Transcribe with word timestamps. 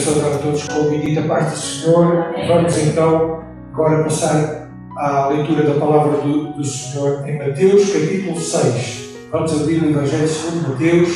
Quero 0.00 0.14
saudar 0.14 0.34
a 0.34 0.38
todos 0.38 0.62
com 0.66 0.80
a 0.80 0.84
bendita 0.84 1.22
paz 1.22 1.52
do 1.52 1.58
Senhor. 1.58 2.34
Vamos 2.48 2.78
então 2.78 3.44
agora 3.70 4.04
passar 4.04 4.70
à 4.96 5.28
leitura 5.28 5.62
da 5.62 5.78
palavra 5.78 6.22
do, 6.22 6.54
do 6.54 6.64
Senhor 6.64 7.28
em 7.28 7.36
Mateus, 7.36 7.92
capítulo 7.92 8.40
6. 8.40 9.10
Vamos 9.30 9.60
abrir 9.60 9.82
o 9.82 9.90
Evangelho 9.90 10.26
segundo 10.26 10.70
Mateus, 10.70 11.10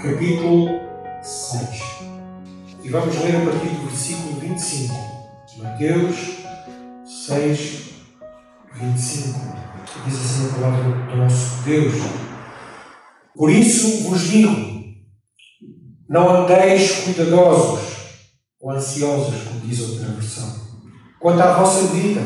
capítulo 0.00 0.80
6. 1.20 1.82
E 2.84 2.88
vamos 2.90 3.24
ler 3.24 3.36
a 3.38 3.50
partir 3.50 3.74
do 3.74 3.88
versículo 3.88 4.40
25. 4.40 4.94
Mateus 5.58 6.16
6, 7.26 7.90
25. 8.72 9.40
Diz 10.06 10.14
assim 10.14 10.48
a 10.48 10.60
palavra 10.60 11.06
do 11.10 11.16
nosso 11.16 11.62
Deus. 11.64 11.94
Por 13.34 13.50
isso 13.50 14.08
vos 14.08 14.20
digo, 14.28 14.54
não 16.08 16.44
andeis 16.44 17.00
cuidadosos 17.00 17.95
ou 18.66 18.72
ansiosos, 18.72 19.44
como 19.44 19.60
diz 19.60 19.80
outra 19.80 20.08
versão, 20.08 20.52
quanto 21.20 21.40
à 21.40 21.52
vossa 21.52 21.86
vida, 21.94 22.20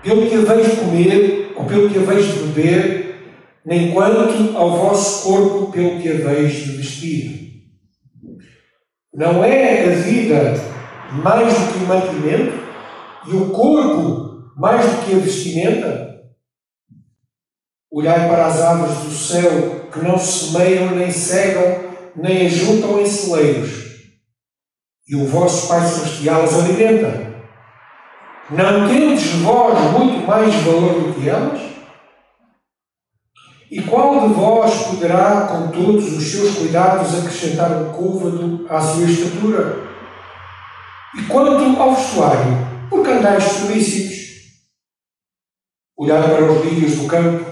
pelo 0.00 0.28
que 0.28 0.36
haveis 0.36 0.70
de 0.70 0.76
comer 0.76 1.52
ou 1.56 1.64
pelo 1.64 1.90
que 1.90 1.98
haveis 1.98 2.24
de 2.24 2.38
beber, 2.44 3.16
nem 3.64 3.90
quanto 3.90 4.56
ao 4.56 4.78
vosso 4.78 5.24
corpo 5.24 5.72
pelo 5.72 6.00
que 6.00 6.08
haveis 6.08 6.52
de 6.52 6.70
vestir. 6.70 7.64
Não 9.12 9.42
é 9.42 9.86
a 9.86 9.96
vida 9.96 10.54
mais 11.10 11.52
do 11.52 11.72
que 11.72 11.84
o 11.84 11.88
mantimento 11.88 12.52
e 13.26 13.32
o 13.32 13.50
corpo 13.50 14.52
mais 14.56 14.86
do 14.86 15.04
que 15.04 15.14
a 15.16 15.18
vestimenta? 15.18 16.20
Olhai 17.90 18.28
para 18.28 18.46
as 18.46 18.60
aves 18.60 18.98
do 18.98 19.10
céu 19.10 19.86
que 19.92 19.98
não 19.98 20.16
semeiam 20.16 20.94
nem 20.94 21.10
cegam 21.10 21.88
nem 22.14 22.46
ajuntam 22.46 23.00
em 23.00 23.06
celeiros, 23.06 23.87
e 25.08 25.16
o 25.16 25.26
vosso 25.26 25.68
Pai 25.68 25.80
Celestial 25.86 26.42
as 26.42 26.54
alimenta. 26.54 27.28
Não 28.50 28.88
tendes 28.88 29.32
vós 29.42 29.78
muito 29.92 30.26
mais 30.26 30.54
valor 30.56 31.02
do 31.02 31.14
que 31.14 31.28
elas? 31.28 31.60
E 33.70 33.82
qual 33.82 34.26
de 34.26 34.34
vós 34.34 34.74
poderá, 34.86 35.42
com 35.42 35.68
todos 35.68 36.16
os 36.16 36.24
seus 36.24 36.56
cuidados, 36.56 37.18
acrescentar 37.18 37.70
um 37.70 37.92
côvado 37.92 38.66
à 38.68 38.80
sua 38.80 39.04
estatura? 39.04 39.88
E 41.18 41.22
quanto 41.22 41.80
ao 41.80 41.94
vestuário, 41.94 42.68
por 42.88 43.02
que 43.02 43.10
andais 43.10 43.44
solícitos? 43.44 44.18
Olhai 45.96 46.22
para 46.22 46.50
os 46.50 46.64
lírios 46.64 46.96
do 46.96 47.08
campo, 47.08 47.44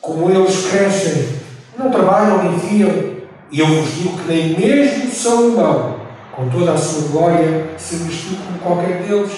como 0.00 0.30
eles 0.30 0.66
crescem, 0.70 1.40
não 1.78 1.90
trabalham 1.90 2.44
nem 2.44 2.58
fiam, 2.58 2.90
e 3.50 3.58
eu 3.58 3.66
vos 3.66 3.94
digo 3.94 4.18
que 4.18 4.28
nem 4.28 4.58
mesmo 4.58 5.10
Salomão, 5.10 5.93
com 6.36 6.48
toda 6.50 6.72
a 6.72 6.78
sua 6.78 7.08
glória, 7.08 7.78
se 7.78 7.96
vestiu 7.96 8.36
como 8.38 8.58
qualquer 8.58 9.02
deles. 9.02 9.32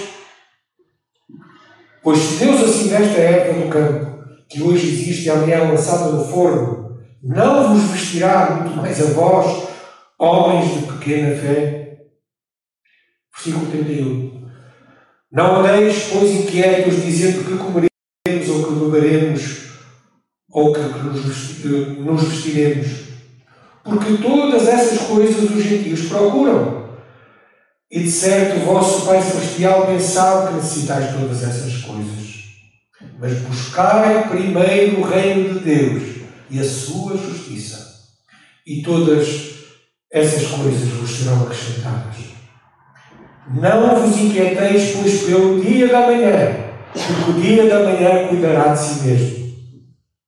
Pois 2.03 2.19
se 2.19 2.45
Deus 2.45 2.63
assim 2.63 2.89
veste 2.89 3.17
a 3.17 3.21
erva 3.21 3.61
do 3.61 3.69
campo, 3.69 4.25
que 4.49 4.63
hoje 4.63 4.87
existe 4.87 5.27
e 5.27 5.31
amanhã 5.31 5.57
é 5.57 5.71
lançada 5.71 6.11
no 6.13 6.25
forno, 6.25 6.97
não 7.23 7.75
vos 7.75 7.91
vestirá 7.91 8.51
muito 8.51 8.77
mais 8.77 9.01
a 9.01 9.13
vós, 9.13 9.69
homens 10.19 10.73
de 10.73 10.93
pequena 10.93 11.37
fé? 11.37 11.99
Versículo 13.35 13.71
31. 13.71 14.47
Não 15.33 15.57
andeis, 15.57 16.09
pois, 16.13 16.31
inquietos, 16.31 17.03
dizendo 17.03 17.45
que 17.45 17.59
comeremos 17.59 18.49
ou 18.49 18.67
que 18.67 18.85
beberemos 18.85 19.67
ou 20.51 20.73
que 20.73 20.81
nos 20.81 22.23
vestiremos 22.29 23.07
porque 23.87 24.21
todas 24.21 24.67
essas 24.67 25.07
coisas 25.07 25.49
os 25.49 25.63
gentios 25.63 26.09
procuram. 26.09 26.86
E 27.91 28.03
de 28.03 28.11
certo 28.11 28.57
o 28.57 28.65
vosso 28.65 29.07
Pai 29.07 29.23
Celestial 29.23 29.87
sabe 30.01 30.49
que 30.49 30.55
necessitais 30.55 31.15
todas 31.15 31.43
essas 31.43 31.83
coisas. 31.83 32.27
Mas 33.19 33.39
buscai 33.41 34.29
primeiro 34.29 35.01
o 35.01 35.05
reino 35.05 35.55
de 35.55 35.61
Deus 35.61 36.03
e 36.51 36.61
a 36.61 36.65
sua 36.65 37.17
justiça, 37.17 37.79
e 38.67 38.83
todas 38.83 39.57
essas 40.11 40.47
coisas 40.47 40.89
vos 40.89 41.11
serão 41.11 41.43
acrescentadas. 41.43 42.17
Não 43.49 44.01
vos 44.01 44.19
inquieteis, 44.19 44.97
pois, 44.97 45.23
pelo 45.23 45.61
dia 45.61 45.89
da 45.89 46.01
manhã, 46.07 46.57
porque 46.93 47.31
o 47.31 47.41
dia 47.41 47.69
da 47.69 47.85
manhã 47.85 48.29
cuidará 48.29 48.73
de 48.73 48.81
si 48.81 49.07
mesmo. 49.07 49.47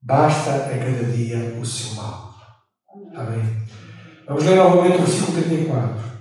Basta 0.00 0.54
a 0.54 0.78
cada 0.78 1.04
dia 1.04 1.58
o 1.60 1.64
seu 1.64 1.94
mal. 1.94 2.34
Amém. 3.14 3.42
Vamos 4.26 4.44
ler 4.44 4.56
novamente 4.56 4.98
o 4.98 5.02
versículo 5.02 5.42
34. 5.42 6.17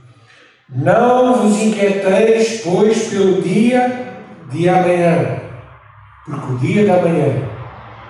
Não 0.69 1.33
vos 1.33 1.61
inquieteis, 1.61 2.61
pois, 2.61 3.07
pelo 3.07 3.41
dia 3.41 4.17
de 4.51 4.67
amanhã, 4.67 5.41
porque 6.25 6.53
o 6.53 6.57
dia 6.59 6.85
da 6.85 7.01
manhã 7.01 7.50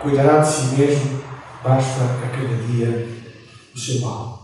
cuidará 0.01 0.40
de 0.40 0.47
si 0.47 0.75
mesmo, 0.75 1.23
basta 1.63 2.03
a 2.03 2.29
cada 2.29 2.56
dia 2.63 3.07
o 3.75 3.79
seu 3.79 4.01
mal. 4.01 4.41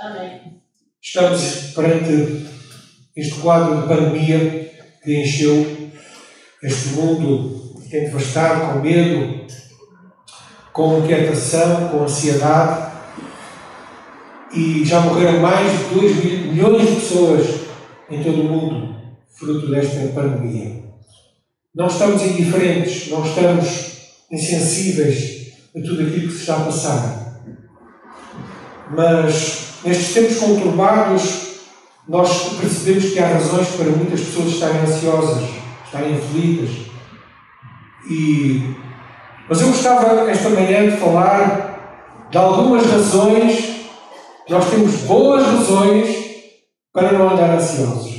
Amém. 0.00 0.62
Estamos 1.02 1.72
perante 1.74 2.46
este 3.14 3.34
quadro 3.40 3.82
de 3.82 3.88
pandemia 3.88 4.70
que 5.04 5.22
encheu 5.22 5.90
este 6.62 6.88
mundo, 6.94 7.82
que 7.82 7.90
tem 7.90 8.04
devastado 8.04 8.72
com 8.72 8.80
medo, 8.80 9.46
com 10.72 10.98
inquietação, 11.00 11.88
com 11.88 12.04
ansiedade 12.04 12.87
e 14.52 14.84
já 14.84 15.00
morreram 15.00 15.40
mais 15.40 15.70
de 15.70 15.94
2 15.94 16.24
milhões 16.24 16.88
de 16.88 16.94
pessoas 16.96 17.46
em 18.10 18.22
todo 18.22 18.40
o 18.40 18.44
mundo, 18.44 18.96
fruto 19.36 19.70
desta 19.70 20.08
pandemia. 20.08 20.84
Não 21.74 21.86
estamos 21.86 22.22
indiferentes, 22.22 23.10
não 23.10 23.24
estamos 23.24 23.88
insensíveis 24.30 25.52
a 25.76 25.80
tudo 25.80 26.02
aquilo 26.02 26.28
que 26.28 26.32
se 26.32 26.40
está 26.40 26.56
a 26.56 26.64
passar. 26.64 27.40
Mas 28.90 29.80
nestes 29.84 30.14
tempos 30.14 30.38
conturbados, 30.38 31.48
nós 32.08 32.54
percebemos 32.54 33.12
que 33.12 33.18
há 33.18 33.28
razões 33.28 33.68
para 33.68 33.90
muitas 33.90 34.20
pessoas 34.20 34.48
estarem 34.48 34.80
ansiosas, 34.80 35.44
estarem 35.84 36.14
aflitas. 36.14 36.70
E... 38.10 38.74
Mas 39.48 39.60
eu 39.60 39.68
gostava 39.68 40.30
esta 40.30 40.48
manhã 40.48 40.90
de 40.90 40.96
falar 40.96 42.26
de 42.30 42.38
algumas 42.38 42.86
razões 42.90 43.77
nós 44.48 44.70
temos 44.70 45.02
boas 45.02 45.44
razões 45.44 46.26
para 46.92 47.12
não 47.12 47.30
andar 47.30 47.50
ansiosos. 47.50 48.16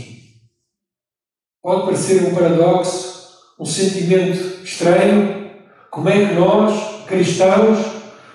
Pode 1.61 1.85
parecer 1.85 2.23
um 2.23 2.35
paradoxo, 2.35 3.29
um 3.59 3.65
sentimento 3.65 4.63
estranho. 4.63 5.51
Como 5.89 6.07
é 6.07 6.27
que 6.27 6.33
nós, 6.35 7.05
cristãos, 7.07 7.79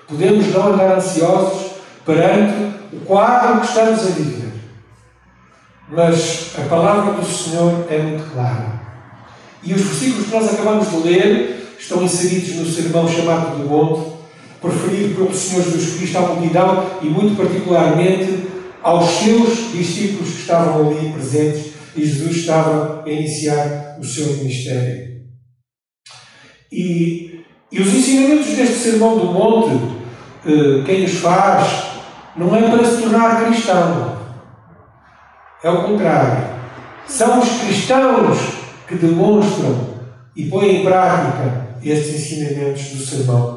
podemos 0.07 0.47
não 0.53 0.73
andar 0.73 0.97
ansiosos 0.97 1.71
perante 2.05 2.75
o 2.93 2.99
quadro 3.05 3.61
que 3.61 3.67
estamos 3.67 3.99
a 4.01 4.09
viver? 4.09 4.53
Mas 5.89 6.51
a 6.57 6.67
palavra 6.67 7.13
do 7.13 7.25
Senhor 7.25 7.87
é 7.89 7.97
muito 7.97 8.31
clara. 8.31 8.81
E 9.63 9.73
os 9.73 9.81
versículos 9.81 10.27
que 10.27 10.35
nós 10.35 10.53
acabamos 10.53 10.89
de 10.91 10.97
ler 10.97 11.75
estão 11.79 12.03
inseridos 12.03 12.55
no 12.55 12.65
sermão 12.65 13.07
chamado 13.07 13.57
do 13.57 13.69
Monte, 13.69 14.14
preferido 14.65 15.15
pelo 15.15 15.33
Senhor 15.33 15.63
Jesus 15.63 15.97
Cristo 15.97 16.17
à 16.17 16.21
multidão 16.21 16.85
e, 17.01 17.05
muito 17.05 17.37
particularmente, 17.37 18.47
aos 18.81 19.09
seus 19.09 19.71
discípulos 19.71 20.31
que 20.31 20.41
estavam 20.41 20.87
ali 20.87 21.11
presentes 21.11 21.73
e 21.95 22.05
Jesus 22.05 22.37
estava 22.37 23.03
a 23.03 23.09
iniciar 23.09 23.97
o 23.99 24.03
seu 24.03 24.27
ministério. 24.37 25.15
E, 26.71 27.41
e 27.71 27.79
os 27.79 27.87
ensinamentos 27.87 28.47
deste 28.47 28.75
Sermão 28.75 29.17
do 29.17 29.25
Monte, 29.25 29.95
eh, 30.45 30.83
quem 30.85 31.05
os 31.05 31.13
faz, 31.13 31.85
não 32.35 32.53
é 32.55 32.69
para 32.69 32.83
se 32.85 33.01
tornar 33.01 33.45
cristão. 33.45 34.17
É 35.63 35.69
o 35.69 35.83
contrário. 35.83 36.55
São 37.07 37.39
os 37.39 37.49
cristãos 37.61 38.37
que 38.87 38.95
demonstram 38.95 39.95
e 40.35 40.45
põem 40.45 40.81
em 40.81 40.85
prática 40.85 41.77
estes 41.81 42.15
ensinamentos 42.15 42.83
do 42.89 43.05
Sermão 43.05 43.54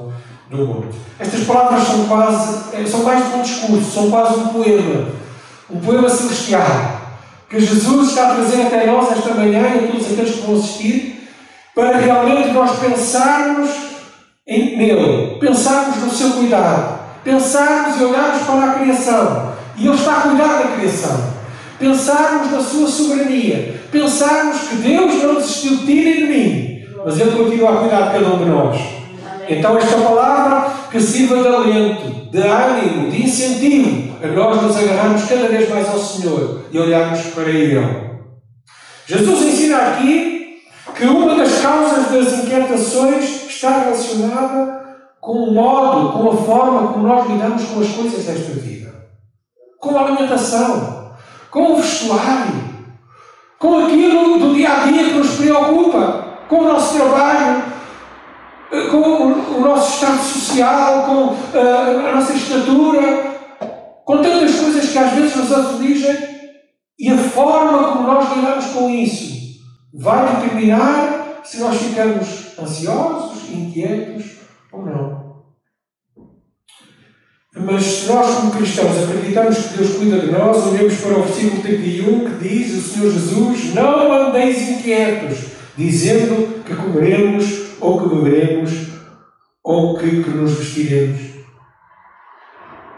do 0.51 0.67
monte. 0.67 0.97
Estas 1.19 1.45
palavras 1.45 1.87
são 1.87 2.07
quase, 2.07 2.77
eh, 2.77 2.87
são 2.87 3.03
mais 3.03 3.35
um 3.35 3.43
discurso, 3.43 3.91
são 3.91 4.11
quase 4.11 4.35
um 4.35 4.49
poema, 4.49 5.09
um 5.71 5.81
poema 5.81 6.09
celestial, 6.09 7.01
que 7.49 7.61
Jesus 7.61 8.09
está 8.09 8.31
a 8.31 8.35
trazer 8.35 8.63
até 8.63 8.87
nós 8.87 9.13
esta 9.13 9.35
manhã 9.35 9.61
e 9.61 9.85
a 9.85 9.93
todos 9.93 10.13
aqueles 10.13 10.35
que 10.35 10.47
vão 10.47 10.57
assistir, 10.57 11.29
para 11.75 11.99
realmente 11.99 12.51
nós 12.51 12.79
pensarmos 12.79 13.71
em, 14.47 14.77
nele, 14.77 15.39
pensarmos 15.39 15.99
no 15.99 16.11
seu 16.11 16.31
cuidado, 16.31 16.99
pensarmos 17.23 18.01
e 18.01 18.05
olharmos 18.05 18.43
para 18.45 18.65
a 18.65 18.75
criação, 18.75 19.53
e 19.77 19.87
Ele 19.87 19.95
está 19.95 20.17
a 20.17 20.21
cuidar 20.23 20.59
da 20.59 20.77
criação, 20.77 21.35
pensarmos 21.79 22.51
na 22.51 22.61
sua 22.61 22.89
soberania, 22.89 23.83
pensarmos 23.93 24.61
que 24.61 24.77
Deus 24.77 25.23
não 25.23 25.35
desistiu 25.35 25.77
de 25.77 25.87
ti 25.87 25.95
nem 25.95 26.15
de 26.15 26.27
mim, 26.27 26.87
mas 27.05 27.21
Ele 27.21 27.31
continua 27.33 27.75
a 27.75 27.77
cuidar 27.77 28.01
de 28.07 28.13
cada 28.19 28.35
um 28.35 28.39
de 28.39 28.45
nós. 28.47 28.98
Então, 29.49 29.79
esta 29.79 29.97
palavra 29.97 30.71
que 30.91 31.01
sirva 31.01 31.41
de 31.41 31.49
alento, 31.49 32.31
de 32.31 32.39
ânimo, 32.39 33.11
de 33.11 33.25
incentivo 33.25 34.17
a 34.23 34.27
nós 34.27 34.63
nos 34.63 34.77
agarrarmos 34.77 35.25
cada 35.25 35.49
vez 35.49 35.69
mais 35.71 35.89
ao 35.89 35.99
Senhor 35.99 36.67
e 36.71 36.79
olharmos 36.79 37.21
para 37.35 37.49
Ele. 37.49 37.81
Jesus 39.07 39.43
ensina 39.43 39.79
aqui 39.79 40.59
que 40.95 41.07
uma 41.07 41.35
das 41.35 41.63
causas 41.63 42.11
das 42.11 42.45
inquietações 42.45 43.47
está 43.49 43.79
relacionada 43.79 44.79
com 45.21 45.33
o 45.33 45.55
modo, 45.55 46.13
com 46.13 46.31
a 46.31 46.37
forma 46.37 46.93
como 46.93 47.07
nós 47.07 47.27
lidamos 47.29 47.65
com 47.65 47.81
as 47.81 47.89
coisas 47.89 48.25
desta 48.25 48.53
vida. 48.53 48.93
Com 49.81 49.97
a 49.97 50.03
alimentação, 50.03 51.13
com 51.51 51.73
o 51.73 51.77
vestuário, 51.77 52.69
com 53.59 53.87
aquilo 53.87 54.39
do 54.39 54.55
dia 54.55 54.71
a 54.71 54.87
dia 54.87 55.05
que 55.05 55.15
nos 55.15 55.37
preocupa, 55.37 56.25
com 56.49 56.61
o 56.61 56.69
nosso 56.69 56.97
trabalho, 56.97 57.63
com 58.91 59.57
o 59.57 59.61
nosso 59.61 59.95
estado 59.95 60.23
social, 60.23 61.05
com 61.05 61.59
eh, 61.59 62.09
a 62.11 62.17
nossa 62.17 62.35
estatura, 62.35 63.39
com 64.05 64.23
tantas 64.23 64.55
coisas 64.57 64.91
que 64.91 64.99
às 64.99 65.13
vezes 65.13 65.37
nos 65.37 65.53
afligem 65.53 66.17
e 66.99 67.11
a 67.11 67.17
forma 67.17 67.93
como 67.93 68.09
nós 68.09 68.35
lidamos 68.35 68.67
com 68.67 68.91
isso 68.91 69.39
vai 69.95 70.37
determinar 70.37 71.41
se 71.45 71.59
nós 71.59 71.77
ficamos 71.81 72.59
ansiosos, 72.59 73.51
inquietos 73.51 74.25
ou 74.73 74.85
não. 74.85 75.19
Mas 77.55 77.85
se 77.85 78.07
nós, 78.07 78.37
como 78.37 78.53
cristãos, 78.53 79.03
acreditamos 79.03 79.57
que 79.59 79.79
Deus 79.79 79.97
cuida 79.97 80.19
de 80.21 80.31
nós, 80.31 80.67
olhamos 80.67 80.95
para 80.97 81.19
o 81.19 81.23
versículo 81.23 81.63
31 81.63 82.31
que 82.31 82.49
diz: 82.49 82.75
O 82.75 82.83
Senhor 82.83 83.13
Jesus, 83.13 83.75
não 83.75 84.13
andeis 84.13 84.69
inquietos, 84.69 85.39
dizendo 85.77 86.63
que 86.65 86.75
comeremos, 86.75 87.68
ou 87.81 88.01
que 88.01 88.15
beberemos, 88.15 88.73
ou 89.63 89.99
que, 89.99 90.23
que 90.23 90.31
nos 90.31 90.59
vestiremos. 90.59 91.21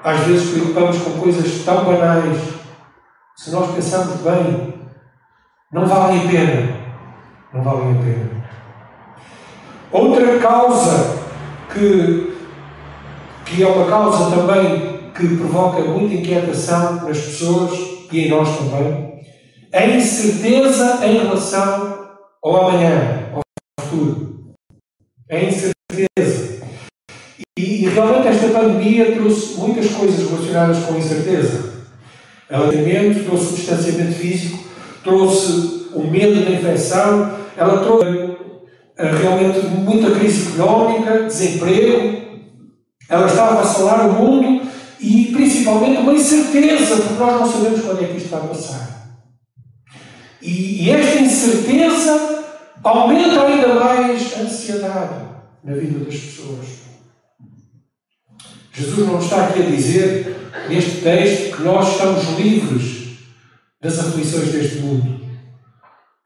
Às 0.03 0.21
vezes 0.21 0.50
preocupamos 0.50 0.99
com 0.99 1.21
coisas 1.21 1.65
tão 1.65 1.85
banais. 1.85 2.38
Se 3.37 3.50
nós 3.50 3.75
pensarmos 3.75 4.21
bem, 4.21 4.75
não 5.73 5.87
valem 5.87 6.21
a 6.21 6.31
pena. 6.31 6.77
Não 7.53 7.62
valem 7.62 7.93
a 7.93 8.03
pena. 8.03 8.50
Outra 9.93 10.38
causa 10.38 11.19
que, 11.73 12.37
que 13.44 13.62
é 13.62 13.67
uma 13.67 13.87
causa 13.87 14.35
também 14.35 15.11
que 15.15 15.37
provoca 15.37 15.82
muita 15.82 16.15
inquietação 16.15 17.06
nas 17.06 17.19
pessoas 17.19 17.73
e 18.11 18.27
em 18.27 18.29
nós 18.29 18.49
também, 18.56 19.21
é 19.73 19.85
a 19.85 19.97
incerteza 19.97 21.06
em 21.06 21.19
relação 21.19 22.09
ao 22.43 22.69
amanhã, 22.69 23.31
ao 23.35 23.85
futuro. 23.85 24.30
É 25.31 25.37
a 25.37 25.44
incerteza. 25.44 26.61
E, 27.56 27.88
realmente 27.88 28.27
esta 28.27 28.49
pandemia 28.49 29.12
trouxe 29.12 29.55
muitas 29.55 29.88
coisas 29.93 30.29
relacionadas 30.29 30.79
com 30.85 30.94
a 30.94 30.99
incerteza. 30.99 31.71
Aleitamento, 32.50 33.25
trouxe 33.27 33.53
o 33.53 33.56
distanciamento 33.56 34.12
físico, 34.12 34.59
trouxe 35.05 35.87
o 35.94 36.03
medo 36.03 36.44
da 36.44 36.50
infecção, 36.50 37.38
ela 37.56 37.85
trouxe 37.85 38.06
eh, 38.99 39.11
realmente 39.23 39.67
muita 39.69 40.11
crise 40.19 40.49
económica, 40.49 41.23
desemprego, 41.23 42.23
ela 43.09 43.27
está 43.27 43.50
a 43.50 43.55
vacilar 43.55 44.09
o 44.09 44.12
mundo 44.12 44.69
e 44.99 45.27
principalmente 45.32 45.99
uma 45.99 46.12
incerteza, 46.12 46.97
porque 46.97 47.23
nós 47.23 47.41
não 47.41 47.53
sabemos 47.53 47.82
quando 47.82 48.03
é 48.03 48.09
que 48.09 48.17
isto 48.17 48.31
vai 48.31 48.49
passar. 48.49 49.21
E, 50.43 50.87
e 50.87 50.91
esta 50.91 51.21
incerteza 51.21 52.39
aumenta 52.82 53.47
ainda 53.47 53.75
mais 53.75 54.35
a 54.35 54.41
ansiedade 54.41 55.25
na 55.65 55.75
vida 55.75 56.05
das 56.05 56.15
pessoas. 56.15 56.67
Jesus 58.73 59.06
não 59.06 59.21
está 59.21 59.47
aqui 59.47 59.62
a 59.62 59.67
dizer, 59.67 60.50
neste 60.69 61.03
texto, 61.03 61.56
que 61.56 61.62
nós 61.62 61.93
estamos 61.93 62.38
livres 62.38 63.19
das 63.81 63.99
aflições 63.99 64.53
deste 64.53 64.79
mundo. 64.79 65.21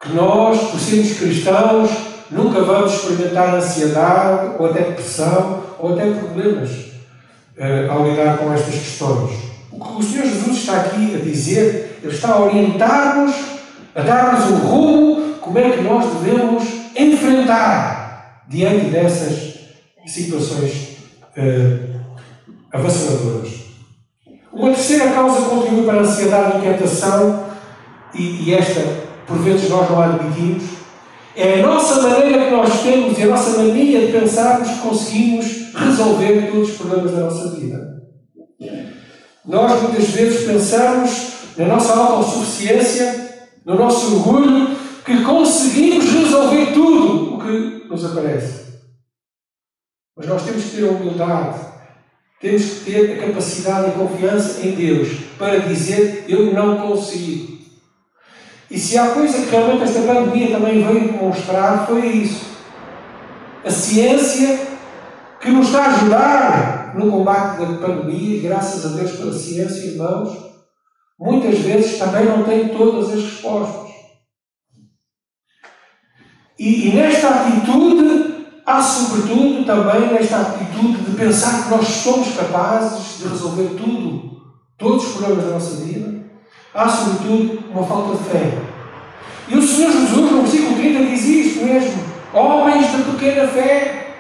Que 0.00 0.12
nós, 0.12 0.70
por 0.70 0.78
sermos 0.78 1.18
cristãos, 1.18 1.90
Nunca 2.30 2.62
vamos 2.62 2.94
experimentar 2.94 3.54
ansiedade, 3.54 4.56
ou 4.58 4.66
até 4.66 4.80
depressão, 4.80 5.62
ou 5.78 5.92
até 5.92 6.10
problemas 6.10 6.70
uh, 6.70 7.90
ao 7.90 8.08
lidar 8.08 8.38
com 8.38 8.52
estas 8.52 8.74
questões. 8.74 9.30
O 9.70 9.78
que 9.78 9.98
o 9.98 10.02
Senhor 10.02 10.26
Jesus 10.26 10.56
está 10.58 10.80
aqui 10.80 11.14
a 11.14 11.18
dizer, 11.18 12.00
Ele 12.02 12.12
está 12.12 12.32
a 12.32 12.44
orientar-nos, 12.44 13.34
a 13.94 14.00
dar-nos 14.00 14.50
um 14.50 14.56
rumo, 14.56 15.33
como 15.44 15.58
é 15.58 15.70
que 15.70 15.82
nós 15.82 16.06
devemos 16.14 16.64
enfrentar 16.96 18.44
diante 18.48 18.86
dessas 18.86 19.54
situações 20.06 20.96
uh, 21.36 22.00
avassaladoras. 22.72 23.52
Uma 24.50 24.72
terceira 24.72 25.12
causa 25.12 25.42
contribui 25.42 25.84
para 25.84 25.98
a 25.98 26.02
ansiedade 26.02 26.56
e 26.56 26.58
inquietação, 26.58 27.44
e, 28.14 28.48
e 28.48 28.54
esta, 28.54 28.80
por 29.26 29.36
vezes, 29.38 29.68
nós 29.68 29.90
não 29.90 30.00
admitimos, 30.00 30.62
é 31.36 31.60
a 31.60 31.66
nossa 31.66 32.00
maneira 32.00 32.44
que 32.44 32.50
nós 32.50 32.82
temos 32.82 33.18
e 33.18 33.22
a 33.24 33.26
nossa 33.26 33.58
mania 33.58 34.06
de 34.06 34.12
pensarmos 34.12 34.68
que 34.68 34.78
conseguimos 34.78 35.74
resolver 35.74 36.50
todos 36.50 36.70
os 36.70 36.76
problemas 36.76 37.10
da 37.10 37.20
nossa 37.20 37.50
vida. 37.50 38.02
Nós 39.44 39.82
muitas 39.82 40.08
vezes 40.10 40.46
pensamos 40.46 41.32
na 41.58 41.66
nossa 41.66 41.92
autossuficiência, 41.92 43.48
no 43.66 43.74
nosso 43.74 44.14
orgulho, 44.14 44.83
que 45.04 45.22
conseguimos 45.22 46.04
resolver 46.10 46.72
tudo 46.72 47.34
o 47.34 47.40
que 47.40 47.86
nos 47.88 48.04
aparece. 48.04 48.64
Mas 50.16 50.26
nós 50.26 50.44
temos 50.44 50.64
que 50.64 50.76
ter 50.76 50.88
a 50.88 50.92
humildade, 50.92 51.60
temos 52.40 52.64
que 52.64 52.90
ter 52.90 53.12
a 53.12 53.26
capacidade 53.26 53.88
e 53.88 53.90
a 53.90 53.94
confiança 53.94 54.66
em 54.66 54.72
Deus 54.72 55.08
para 55.38 55.58
dizer: 55.58 56.24
Eu 56.28 56.52
não 56.52 56.78
consigo. 56.88 57.54
E 58.70 58.78
se 58.78 58.96
há 58.96 59.08
coisa 59.08 59.44
que 59.44 59.50
realmente 59.50 59.84
esta 59.84 60.00
pandemia 60.02 60.50
também 60.56 60.82
veio 60.82 61.12
demonstrar, 61.12 61.86
foi 61.86 62.06
isso. 62.06 62.54
A 63.64 63.70
ciência 63.70 64.58
que 65.40 65.50
nos 65.50 65.66
está 65.66 65.84
a 65.84 65.94
ajudar 65.94 66.94
no 66.96 67.10
combate 67.10 67.58
da 67.58 67.86
pandemia, 67.86 68.42
graças 68.42 68.84
a 68.86 68.96
Deus 68.96 69.12
pela 69.12 69.32
ciência, 69.32 69.90
irmãos, 69.90 70.36
muitas 71.18 71.58
vezes 71.58 71.98
também 71.98 72.24
não 72.24 72.42
tem 72.44 72.68
todas 72.68 73.12
as 73.12 73.22
respostas. 73.22 73.83
E, 76.58 76.88
e 76.88 76.94
nesta 76.94 77.28
atitude, 77.28 78.34
há 78.64 78.80
sobretudo 78.80 79.64
também 79.64 80.12
nesta 80.12 80.40
atitude 80.40 81.02
de 81.02 81.16
pensar 81.16 81.64
que 81.64 81.70
nós 81.70 81.86
somos 81.86 82.34
capazes 82.36 83.18
de 83.18 83.28
resolver 83.28 83.70
tudo, 83.76 84.42
todos 84.78 85.06
os 85.06 85.12
problemas 85.14 85.44
da 85.44 85.50
nossa 85.50 85.84
vida, 85.84 86.24
há 86.72 86.88
sobretudo 86.88 87.64
uma 87.70 87.84
falta 87.84 88.16
de 88.16 88.30
fé. 88.30 88.58
E 89.48 89.58
o 89.58 89.62
Senhor 89.62 89.92
Jesus, 89.92 90.30
no 90.30 90.42
versículo 90.42 90.76
30, 90.76 91.04
diz 91.04 91.24
isto 91.24 91.64
mesmo: 91.64 92.02
Homens 92.32 92.90
de 92.90 93.02
pequena 93.02 93.48
fé. 93.48 94.16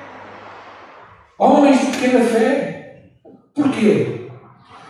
Homens 1.38 1.80
de 1.80 1.86
pequena 1.86 2.24
fé. 2.24 3.10
Porquê? 3.54 4.28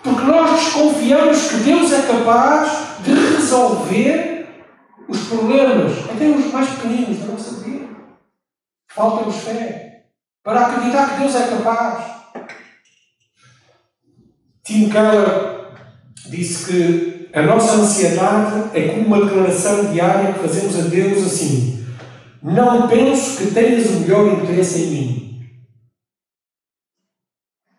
Porque 0.03 0.25
nós 0.25 0.51
desconfiamos 0.51 1.49
que 1.49 1.57
Deus 1.57 1.93
é 1.93 2.03
capaz 2.03 2.71
de 3.05 3.15
resolver 3.15 4.34
os 5.09 5.21
problemas, 5.29 5.93
até 6.11 6.27
os 6.29 6.53
mais 6.53 6.69
pequeninos 6.71 7.19
da 7.19 7.27
nossa 7.27 7.61
vida. 7.61 7.89
Falta-nos 8.89 9.37
fé 9.37 10.05
para 10.43 10.67
acreditar 10.67 11.11
que 11.11 11.21
Deus 11.21 11.35
é 11.35 11.49
capaz. 11.49 12.15
Tim 14.65 14.89
Keller 14.89 15.73
disse 16.27 16.67
que 16.67 17.31
a 17.35 17.43
nossa 17.43 17.75
ansiedade 17.75 18.71
é 18.73 18.89
como 18.89 19.07
uma 19.07 19.25
declaração 19.25 19.93
diária 19.93 20.33
que 20.33 20.39
fazemos 20.39 20.79
a 20.79 20.89
Deus 20.89 21.27
assim: 21.27 21.85
Não 22.43 22.89
penso 22.89 23.39
que 23.39 23.53
tenhas 23.53 23.91
o 23.91 24.01
melhor 24.01 24.27
interesse 24.29 24.83
em 24.83 24.87
mim. 24.87 25.25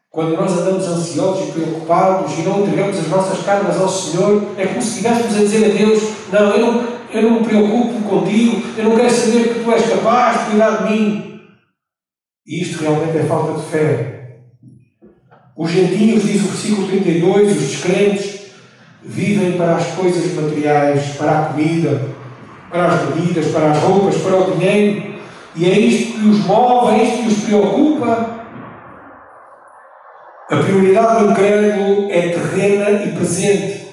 Quando 0.10 0.36
nós 0.38 0.52
andamos 0.52 0.88
ansiosos 0.88 1.50
e 1.50 1.52
preocupados 1.52 2.38
e 2.38 2.42
não 2.44 2.62
entregamos 2.62 2.98
as 3.00 3.08
nossas 3.10 3.46
cargas 3.46 3.82
ao 3.82 3.90
Senhor, 3.90 4.54
é 4.58 4.66
como 4.68 4.82
se 4.82 4.90
estivéssemos 4.90 5.36
a 5.36 5.40
dizer 5.40 5.66
a 5.66 5.78
Deus: 5.78 6.04
Não, 6.32 6.52
eu 6.52 6.60
não, 6.60 6.95
eu 7.16 7.30
não 7.30 7.40
me 7.40 7.46
preocupo 7.46 8.02
contigo, 8.10 8.62
eu 8.78 8.84
não 8.86 8.96
quero 8.96 9.10
saber 9.10 9.48
que 9.48 9.64
tu 9.64 9.72
és 9.72 9.90
capaz 9.90 10.40
de 10.40 10.46
cuidar 10.52 10.70
de 10.78 10.92
mim. 10.92 11.42
E 12.46 12.62
isto 12.62 12.82
realmente 12.82 13.18
é 13.18 13.24
falta 13.24 13.60
de 13.60 13.66
fé. 13.68 14.16
Os 15.58 15.72
gentios, 15.72 16.24
diz 16.24 16.44
o 16.44 16.48
versículo 16.48 16.88
32, 16.88 17.52
os 17.52 17.70
descrentes, 17.70 18.52
vivem 19.02 19.54
para 19.54 19.76
as 19.76 19.88
coisas 19.88 20.34
materiais, 20.34 21.16
para 21.18 21.40
a 21.40 21.46
comida, 21.46 22.10
para 22.70 22.88
as 22.88 23.02
bebidas, 23.02 23.48
para 23.48 23.72
as 23.72 23.78
roupas, 23.78 24.18
para 24.18 24.36
o 24.36 24.52
dinheiro, 24.52 25.16
e 25.56 25.66
é 25.66 25.80
isto 25.80 26.20
que 26.20 26.28
os 26.28 26.46
move, 26.46 26.94
é 26.94 27.04
isto 27.04 27.24
que 27.24 27.28
os 27.30 27.44
preocupa. 27.46 28.36
A 30.52 30.58
prioridade 30.58 31.24
do 31.24 31.32
incrédulo 31.32 32.12
é 32.12 32.30
terrena 32.30 32.90
e 33.04 33.16
presente. 33.16 33.85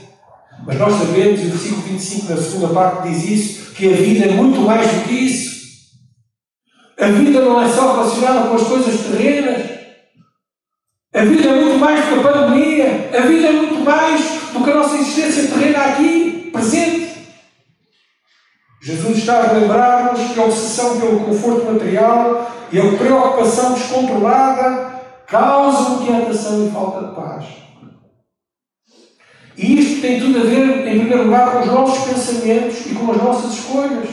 Mas 0.64 0.78
nós 0.78 0.94
sabemos, 0.94 1.40
e 1.40 1.46
o 1.46 1.50
versículo 1.50 1.82
25, 1.82 2.32
na 2.32 2.36
segunda 2.36 2.68
parte, 2.68 3.08
diz 3.08 3.24
isso, 3.24 3.74
que 3.74 3.92
a 3.92 3.96
vida 3.96 4.26
é 4.26 4.32
muito 4.32 4.60
mais 4.60 4.88
do 4.88 5.04
que 5.04 5.12
isso. 5.12 5.62
A 7.00 7.06
vida 7.06 7.40
não 7.40 7.60
é 7.60 7.68
só 7.68 7.94
relacionada 7.96 8.48
com 8.48 8.54
as 8.54 8.62
coisas 8.62 9.00
terrenas. 9.00 9.70
A 11.12 11.24
vida 11.24 11.48
é 11.48 11.64
muito 11.64 11.78
mais 11.78 12.04
do 12.04 12.12
que 12.12 12.14
a 12.20 12.32
pandemia. 12.32 13.10
A 13.12 13.20
vida 13.22 13.48
é 13.48 13.52
muito 13.52 13.84
mais 13.84 14.20
do 14.52 14.62
que 14.62 14.70
a 14.70 14.74
nossa 14.74 14.96
existência 14.96 15.48
terrena 15.48 15.84
aqui, 15.84 16.50
presente. 16.52 17.12
Jesus 18.80 19.18
está 19.18 19.48
a 19.48 19.52
lembrar-nos 19.52 20.32
que 20.32 20.40
a 20.40 20.44
obsessão 20.44 21.00
pelo 21.00 21.20
conforto 21.20 21.72
material 21.72 22.52
e 22.70 22.78
a 22.78 22.96
preocupação 22.96 23.74
descontrolada 23.74 25.00
causam 25.26 26.02
inquietação 26.02 26.66
e 26.66 26.70
falta 26.70 27.06
de 27.06 27.14
paz. 27.14 27.61
E 29.62 29.78
isto 29.78 30.00
tem 30.00 30.18
tudo 30.18 30.40
a 30.40 30.42
ver, 30.42 30.88
em 30.88 30.98
primeiro 30.98 31.22
lugar, 31.22 31.52
com 31.52 31.60
os 31.60 31.66
nossos 31.66 32.04
pensamentos 32.04 32.84
e 32.84 32.94
com 32.94 33.12
as 33.12 33.22
nossas 33.22 33.54
escolhas. 33.54 34.08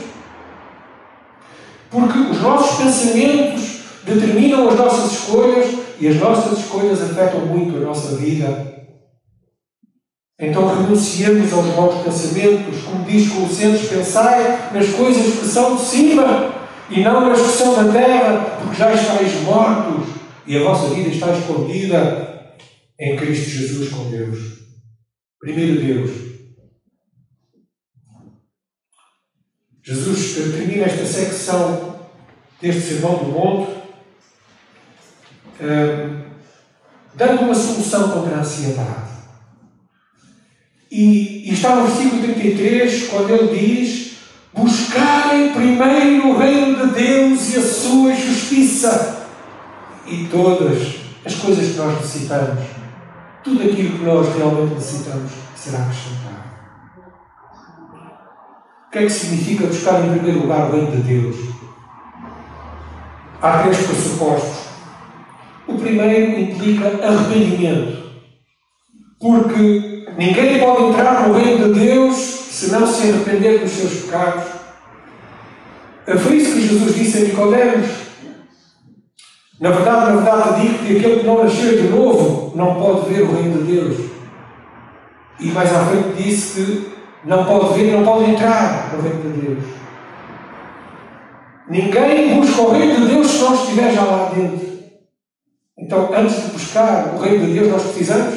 Porque 1.90 2.18
os 2.20 2.40
nossos 2.40 2.78
pensamentos 2.78 3.80
determinam 4.04 4.68
as 4.68 4.78
nossas 4.78 5.12
escolhas 5.12 5.74
e 5.98 6.06
as 6.06 6.16
nossas 6.20 6.60
escolhas 6.60 7.02
afetam 7.02 7.40
muito 7.46 7.76
a 7.78 7.80
nossa 7.80 8.14
vida. 8.14 8.76
Então 10.38 10.68
renunciemos 10.68 11.52
aos 11.52 11.66
maus 11.74 12.00
pensamentos, 12.04 12.82
como 12.84 13.04
diz 13.04 13.28
Colossenses, 13.32 13.88
pensai 13.88 14.70
nas 14.72 14.88
coisas 14.90 15.40
que 15.40 15.46
são 15.46 15.74
de 15.74 15.82
cima 15.82 16.54
e 16.88 17.00
não 17.00 17.28
nas 17.28 17.40
que 17.40 17.58
são 17.58 17.74
da 17.74 17.92
terra, 17.92 18.56
porque 18.60 18.76
já 18.76 18.94
estáis 18.94 19.42
mortos 19.42 20.06
e 20.46 20.56
a 20.56 20.62
vossa 20.62 20.94
vida 20.94 21.08
está 21.08 21.32
escondida 21.32 22.54
em 23.00 23.16
Cristo 23.16 23.50
Jesus 23.50 23.88
com 23.88 24.08
Deus. 24.10 24.59
Primeiro 25.40 25.80
Deus. 25.80 26.30
Jesus 29.82 30.34
termina 30.34 30.84
esta 30.84 31.06
secção 31.06 32.08
deste 32.60 32.82
Sermão 32.82 33.16
do 33.16 33.24
Monte 33.24 33.80
dando 37.14 37.42
uma 37.42 37.54
solução 37.54 38.10
contra 38.10 38.36
a 38.36 38.40
ansiedade. 38.40 39.10
E, 40.90 41.48
e 41.48 41.52
está 41.52 41.76
no 41.76 41.86
versículo 41.86 42.22
33, 42.22 43.08
quando 43.08 43.30
ele 43.30 43.58
diz: 43.58 44.12
Buscarem 44.52 45.52
primeiro 45.52 46.28
o 46.28 46.38
reino 46.38 46.86
de 46.86 46.94
Deus 46.94 47.54
e 47.54 47.58
a 47.58 47.62
sua 47.62 48.14
justiça, 48.14 49.26
e 50.06 50.24
todas 50.24 50.96
as 51.24 51.34
coisas 51.34 51.72
que 51.72 51.76
nós 51.76 52.00
necessitamos, 52.00 52.64
tudo 53.42 53.62
aquilo 53.62 53.98
que 53.98 54.04
nós 54.04 54.34
realmente 54.36 54.74
necessitamos, 54.74 55.32
será 55.56 55.78
acrescentado. 55.82 56.50
O 58.86 58.90
que 58.90 58.98
é 58.98 59.02
que 59.02 59.10
significa 59.10 59.66
buscar 59.66 60.04
em 60.04 60.12
primeiro 60.12 60.40
lugar 60.40 60.68
o 60.68 60.72
reino 60.72 60.90
de 60.90 61.02
Deus? 61.02 61.36
Há 63.40 63.62
três 63.62 63.78
pressupostos 63.78 64.70
o 65.70 65.78
primeiro 65.78 66.40
implica 66.40 66.86
arrependimento. 67.06 68.00
Porque 69.18 70.06
ninguém 70.16 70.58
pode 70.58 70.84
entrar 70.84 71.28
no 71.28 71.34
reino 71.34 71.72
de 71.72 71.80
Deus 71.80 72.16
se 72.16 72.70
não 72.70 72.86
se 72.86 73.10
arrepender 73.10 73.60
dos 73.60 73.70
seus 73.70 73.92
pecados. 74.02 74.44
Foi 76.06 76.36
isso 76.36 76.54
que 76.54 76.68
Jesus 76.68 76.94
disse 76.94 77.18
a 77.18 77.20
Nicodemos. 77.20 78.09
Na 79.60 79.70
verdade, 79.72 80.12
na 80.12 80.16
verdade, 80.16 80.62
digo 80.62 80.78
que 80.78 80.96
aquele 80.96 81.20
que 81.20 81.26
não 81.26 81.44
nasceu 81.44 81.82
de 81.82 81.88
novo 81.88 82.52
não 82.56 82.76
pode 82.76 83.12
ver 83.12 83.22
o 83.22 83.34
reino 83.34 83.62
de 83.62 83.72
Deus. 83.72 83.96
E 85.38 85.48
mais 85.48 85.70
à 85.74 85.84
frente 85.84 86.22
disse 86.22 86.54
que 86.54 86.92
não 87.24 87.44
pode 87.44 87.74
ver, 87.74 87.92
não 87.92 88.02
pode 88.02 88.30
entrar 88.30 88.90
no 88.94 89.02
reino 89.02 89.32
de 89.34 89.40
Deus. 89.40 89.64
Ninguém 91.68 92.40
busca 92.40 92.62
o 92.62 92.72
reino 92.72 93.00
de 93.00 93.14
Deus 93.14 93.26
se 93.26 93.42
não 93.42 93.54
estiver 93.54 93.92
já 93.92 94.02
lá 94.02 94.32
dentro. 94.34 94.66
Então, 95.78 96.08
antes 96.14 96.42
de 96.42 96.50
buscar 96.52 97.14
o 97.14 97.20
reino 97.20 97.46
de 97.46 97.52
Deus, 97.52 97.68
nós 97.68 97.82
precisamos 97.82 98.34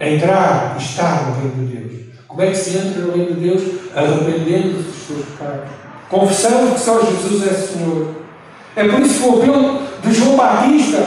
entrar 0.00 0.76
e 0.76 0.82
estar 0.82 1.28
no 1.28 1.40
reino 1.42 1.66
de 1.68 1.76
Deus. 1.76 2.06
Como 2.26 2.42
é 2.42 2.46
que 2.50 2.56
se 2.56 2.76
entra 2.76 3.02
no 3.02 3.12
reino 3.12 3.34
de 3.34 3.48
Deus? 3.48 3.62
Arrependendo 3.94 4.82
dos 4.82 5.06
seus 5.06 5.24
pecados. 5.26 5.70
Confessando 6.08 6.74
que 6.74 6.80
só 6.80 7.00
Jesus 7.00 7.46
é 7.46 7.54
Senhor. 7.54 8.14
É 8.74 8.88
por 8.88 9.00
isso 9.00 9.22
que 9.22 9.28
o 9.28 9.38
apelo 9.38 9.89
de 10.02 10.14
João 10.14 10.36
Batista, 10.36 11.04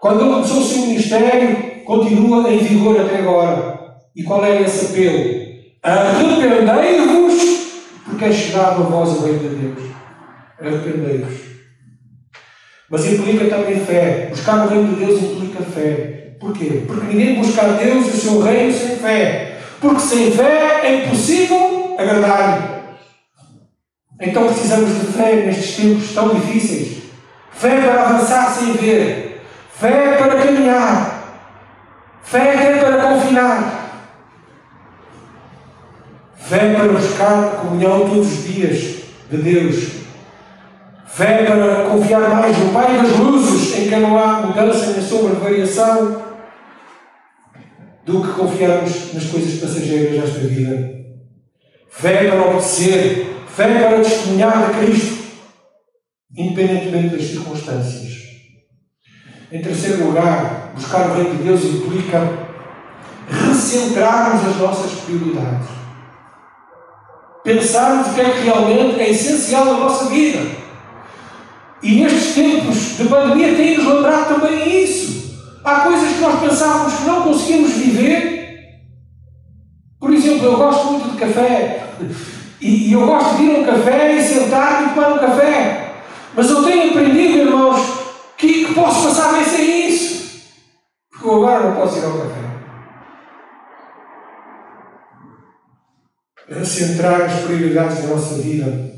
quando 0.00 0.30
começou 0.30 0.60
o 0.60 0.64
seu 0.64 0.78
ministério, 0.82 1.82
continua 1.84 2.50
em 2.52 2.58
vigor 2.58 3.00
até 3.00 3.18
agora. 3.18 3.78
E 4.14 4.22
qual 4.22 4.44
é 4.44 4.62
esse 4.62 4.86
apelo? 4.86 5.48
Arrependei-vos, 5.82 7.34
porque 8.04 8.24
é 8.24 8.32
chegado 8.32 8.82
a 8.82 8.86
vós 8.86 9.10
o 9.10 9.24
reino 9.24 9.38
de 9.38 9.48
Deus. 9.48 9.90
Arrependei-vos. 10.60 11.48
Mas 12.90 13.06
implica 13.06 13.44
também 13.46 13.80
fé. 13.80 14.28
Buscar 14.30 14.66
o 14.66 14.68
reino 14.68 14.94
de 14.94 15.04
Deus 15.04 15.22
implica 15.22 15.62
fé. 15.62 16.36
Porquê? 16.40 16.82
Porque 16.86 17.06
ninguém 17.06 17.36
busca 17.36 17.62
a 17.62 17.68
Deus 17.72 18.06
e 18.06 18.10
o 18.10 18.16
seu 18.16 18.40
reino 18.40 18.72
sem 18.72 18.96
fé. 18.96 19.58
Porque 19.80 20.00
sem 20.00 20.30
fé 20.32 20.80
é 20.84 21.04
impossível 21.04 21.96
agradar-lhe. 21.98 22.78
Então 24.20 24.46
precisamos 24.46 24.90
de 24.90 25.12
fé 25.12 25.46
nestes 25.46 25.76
tempos 25.76 26.12
tão 26.12 26.34
difíceis. 26.34 26.97
Fé 27.58 27.80
para 27.80 28.02
avançar 28.02 28.50
sem 28.50 28.72
ver. 28.72 29.44
Fé 29.74 30.16
para 30.16 30.42
caminhar. 30.42 31.24
Fé 32.22 32.54
até 32.54 32.78
para 32.78 33.02
confinar. 33.02 33.74
Fé 36.36 36.74
para 36.74 36.92
buscar 36.92 37.50
comunhão 37.60 38.08
todos 38.08 38.32
os 38.32 38.44
dias 38.44 39.02
de 39.30 39.36
Deus 39.36 39.98
Fé 41.18 41.42
para 41.42 41.88
confiar 41.90 42.30
mais 42.30 42.56
no 42.56 42.72
Pai 42.72 42.96
das 42.96 43.16
luzes, 43.16 43.76
em 43.76 43.88
que 43.88 43.96
não 43.96 44.16
há 44.16 44.42
mudança 44.42 44.92
nem 44.92 45.02
sombra 45.02 45.34
variação, 45.34 46.22
do 48.06 48.22
que 48.22 48.32
confiarmos 48.34 49.14
nas 49.14 49.24
coisas 49.24 49.58
passageiras 49.58 50.12
desta 50.12 50.46
vida. 50.46 50.94
Fé 51.90 52.28
para 52.28 52.40
obedecer, 52.40 53.36
fé 53.48 53.66
para 53.80 53.98
testemunhar 53.98 54.70
de 54.70 54.86
Cristo, 54.86 55.17
independentemente 56.38 57.16
das 57.16 57.26
circunstâncias. 57.26 58.12
Em 59.50 59.60
terceiro 59.60 60.06
lugar, 60.06 60.72
buscar 60.74 61.10
o 61.10 61.14
Reino 61.14 61.36
de 61.36 61.42
Deus 61.42 61.64
implica 61.64 62.46
recentrarmos 63.28 64.46
as 64.46 64.56
nossas 64.56 64.92
prioridades. 65.00 65.68
Pensarmos 67.42 68.08
o 68.08 68.14
que 68.14 68.20
é 68.20 68.30
que 68.30 68.40
realmente 68.44 69.00
é 69.00 69.10
essencial 69.10 69.64
na 69.64 69.72
nossa 69.78 70.04
vida. 70.10 70.38
E 71.82 72.00
nestes 72.00 72.34
tempos 72.34 72.96
de 72.96 73.04
pandemia 73.08 73.54
tem-nos 73.56 73.86
lembrado 73.86 74.34
também 74.34 74.84
isso. 74.84 75.18
Há 75.64 75.80
coisas 75.80 76.12
que 76.12 76.20
nós 76.20 76.40
pensávamos 76.40 76.94
que 76.94 77.04
não 77.04 77.22
conseguimos 77.22 77.72
viver. 77.72 78.78
Por 79.98 80.12
exemplo, 80.12 80.46
eu 80.46 80.56
gosto 80.56 80.86
muito 80.86 81.10
de 81.10 81.16
café. 81.16 81.84
E, 82.60 82.92
eu 82.92 83.06
gosto 83.06 83.36
de 83.36 83.44
ir 83.44 83.56
a 83.56 83.58
um 83.60 83.64
café 83.64 84.12
e 84.16 84.22
sentar 84.22 84.84
e 84.84 84.94
tomar 84.94 85.14
um 85.14 85.18
café. 85.18 85.87
Mas 86.34 86.50
eu 86.50 86.64
tenho 86.64 86.90
aprendido, 86.90 87.38
irmãos, 87.38 87.80
que, 88.36 88.66
que 88.66 88.74
posso 88.74 89.08
passar 89.08 89.32
bem 89.32 89.44
sem 89.44 89.88
isso. 89.88 90.42
Porque 91.10 91.26
eu 91.26 91.36
agora 91.36 91.70
não 91.70 91.76
posso 91.76 91.98
ir 91.98 92.04
ao 92.04 92.18
café. 92.18 92.48
Recentrar 96.48 97.22
as 97.22 97.40
prioridades 97.42 98.02
da 98.02 98.08
nossa 98.08 98.34
vida. 98.36 98.92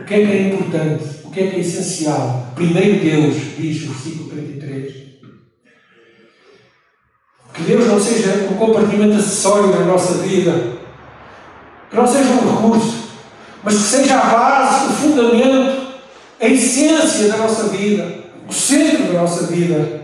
O 0.00 0.04
que 0.04 0.14
é 0.14 0.26
que 0.26 0.32
é 0.32 0.48
importante? 0.48 1.24
que 1.34 1.40
é 1.40 1.46
que 1.48 1.56
é 1.56 1.60
essencial? 1.60 2.52
Primeiro 2.54 3.00
Deus, 3.00 3.34
diz 3.58 3.82
o 3.82 3.92
versículo 3.92 4.30
33. 4.30 4.94
Que 7.52 7.62
Deus 7.62 7.86
não 7.86 8.00
seja 8.00 8.48
um 8.50 8.54
compartimento 8.54 9.16
acessório 9.16 9.72
da 9.72 9.80
nossa 9.80 10.14
vida, 10.22 10.78
que 11.90 11.96
não 11.96 12.06
seja 12.06 12.30
um 12.30 12.54
recurso, 12.54 13.08
mas 13.62 13.74
que 13.74 13.82
seja 13.82 14.18
a 14.18 14.26
base, 14.26 14.86
o 14.86 14.96
fundamento, 14.96 15.83
a 16.44 16.48
essência 16.48 17.28
da 17.28 17.38
nossa 17.38 17.68
vida, 17.68 18.06
o 18.46 18.52
centro 18.52 19.04
da 19.04 19.20
nossa 19.20 19.46
vida. 19.46 20.02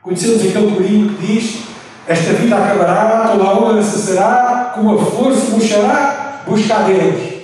Conhecemos 0.00 0.46
aquele 0.46 0.70
corinho 0.70 1.14
que 1.14 1.26
diz: 1.26 1.62
Esta 2.06 2.34
vida 2.34 2.56
acabará, 2.56 3.30
toda 3.32 3.44
a 3.44 3.58
onda 3.58 3.82
cessará, 3.82 4.72
com 4.76 4.94
a 4.94 4.98
força 4.98 5.50
murchará, 5.50 6.44
busca 6.46 6.76
a 6.76 6.82
Deus. 6.84 7.36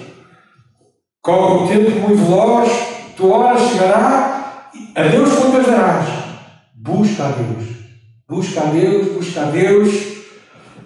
Corre 1.20 1.64
o 1.64 1.68
tempo 1.68 1.98
muito 1.98 2.24
veloz, 2.24 2.70
tua 3.16 3.38
hora 3.38 3.58
chegará, 3.58 4.70
a 4.94 5.02
Deus 5.02 5.32
quantas 5.32 5.66
darás? 5.66 6.08
Busca 6.76 7.24
a 7.24 7.28
Deus. 7.28 7.72
Busca 8.28 8.60
a 8.60 8.64
Deus, 8.66 9.12
busca 9.14 9.42
a 9.42 9.44
Deus. 9.46 9.92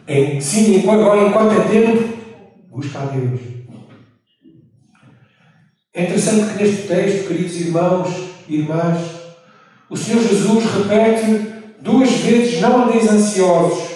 Em, 0.08 0.40
sim, 0.40 0.88
agora 0.88 1.28
enquanto 1.28 1.60
é 1.60 1.64
tempo, 1.68 2.02
busca 2.70 2.98
a 2.98 3.04
Deus. 3.06 3.55
É 5.96 6.02
interessante 6.02 6.52
que 6.52 6.62
neste 6.62 6.88
texto, 6.88 7.26
queridos 7.26 7.58
irmãos 7.58 8.10
e 8.46 8.56
irmãs, 8.56 9.00
o 9.88 9.96
Senhor 9.96 10.22
Jesus 10.22 10.64
repete 10.64 11.54
duas 11.80 12.10
vezes: 12.10 12.60
não 12.60 12.84
andeis 12.84 13.10
ansiosos, 13.10 13.92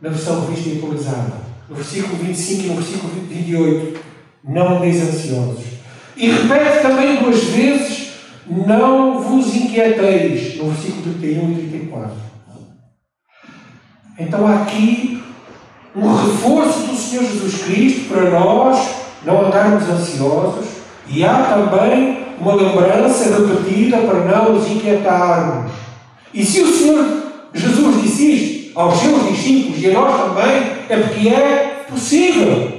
na 0.00 0.10
versão 0.10 0.46
revista 0.46 0.68
e 0.68 0.78
atualizada. 0.78 1.32
No 1.68 1.74
versículo 1.74 2.18
25 2.22 2.62
e 2.62 2.66
no 2.68 2.74
versículo 2.76 3.12
28. 3.28 4.00
Não 4.44 4.76
andeis 4.76 5.02
ansiosos. 5.02 5.64
E 6.16 6.30
repete 6.30 6.82
também 6.82 7.16
duas 7.16 7.42
vezes 7.42 8.12
Não 8.46 9.20
vos 9.20 9.56
inquieteis, 9.56 10.56
no 10.58 10.70
versículo 10.70 11.14
31 11.14 11.52
e 11.52 11.68
34. 11.68 12.10
Então 14.20 14.46
há 14.46 14.62
aqui 14.62 15.20
um 15.96 16.14
reforço 16.14 16.86
do 16.86 16.96
Senhor 16.96 17.24
Jesus 17.24 17.64
Cristo 17.64 18.08
para 18.08 18.30
nós 18.30 18.88
não 19.24 19.46
andarmos 19.46 19.88
ansiosos 19.88 20.83
e 21.08 21.24
há 21.24 21.42
também 21.44 22.24
uma 22.38 22.54
lembrança 22.54 23.36
repetida 23.36 23.98
para 23.98 24.20
não 24.20 24.54
nos 24.54 24.70
inquietarmos. 24.70 25.72
E 26.32 26.44
se 26.44 26.60
o 26.60 26.66
Senhor 26.66 27.24
Jesus 27.52 28.02
disse 28.02 28.32
isto 28.32 28.78
aos 28.78 28.98
seus 28.98 29.28
discípulos 29.28 29.80
e 29.80 29.90
a 29.90 29.92
nós 29.94 30.20
também, 30.20 30.62
é 30.88 30.96
porque 30.96 31.28
é 31.28 31.86
possível. 31.88 32.72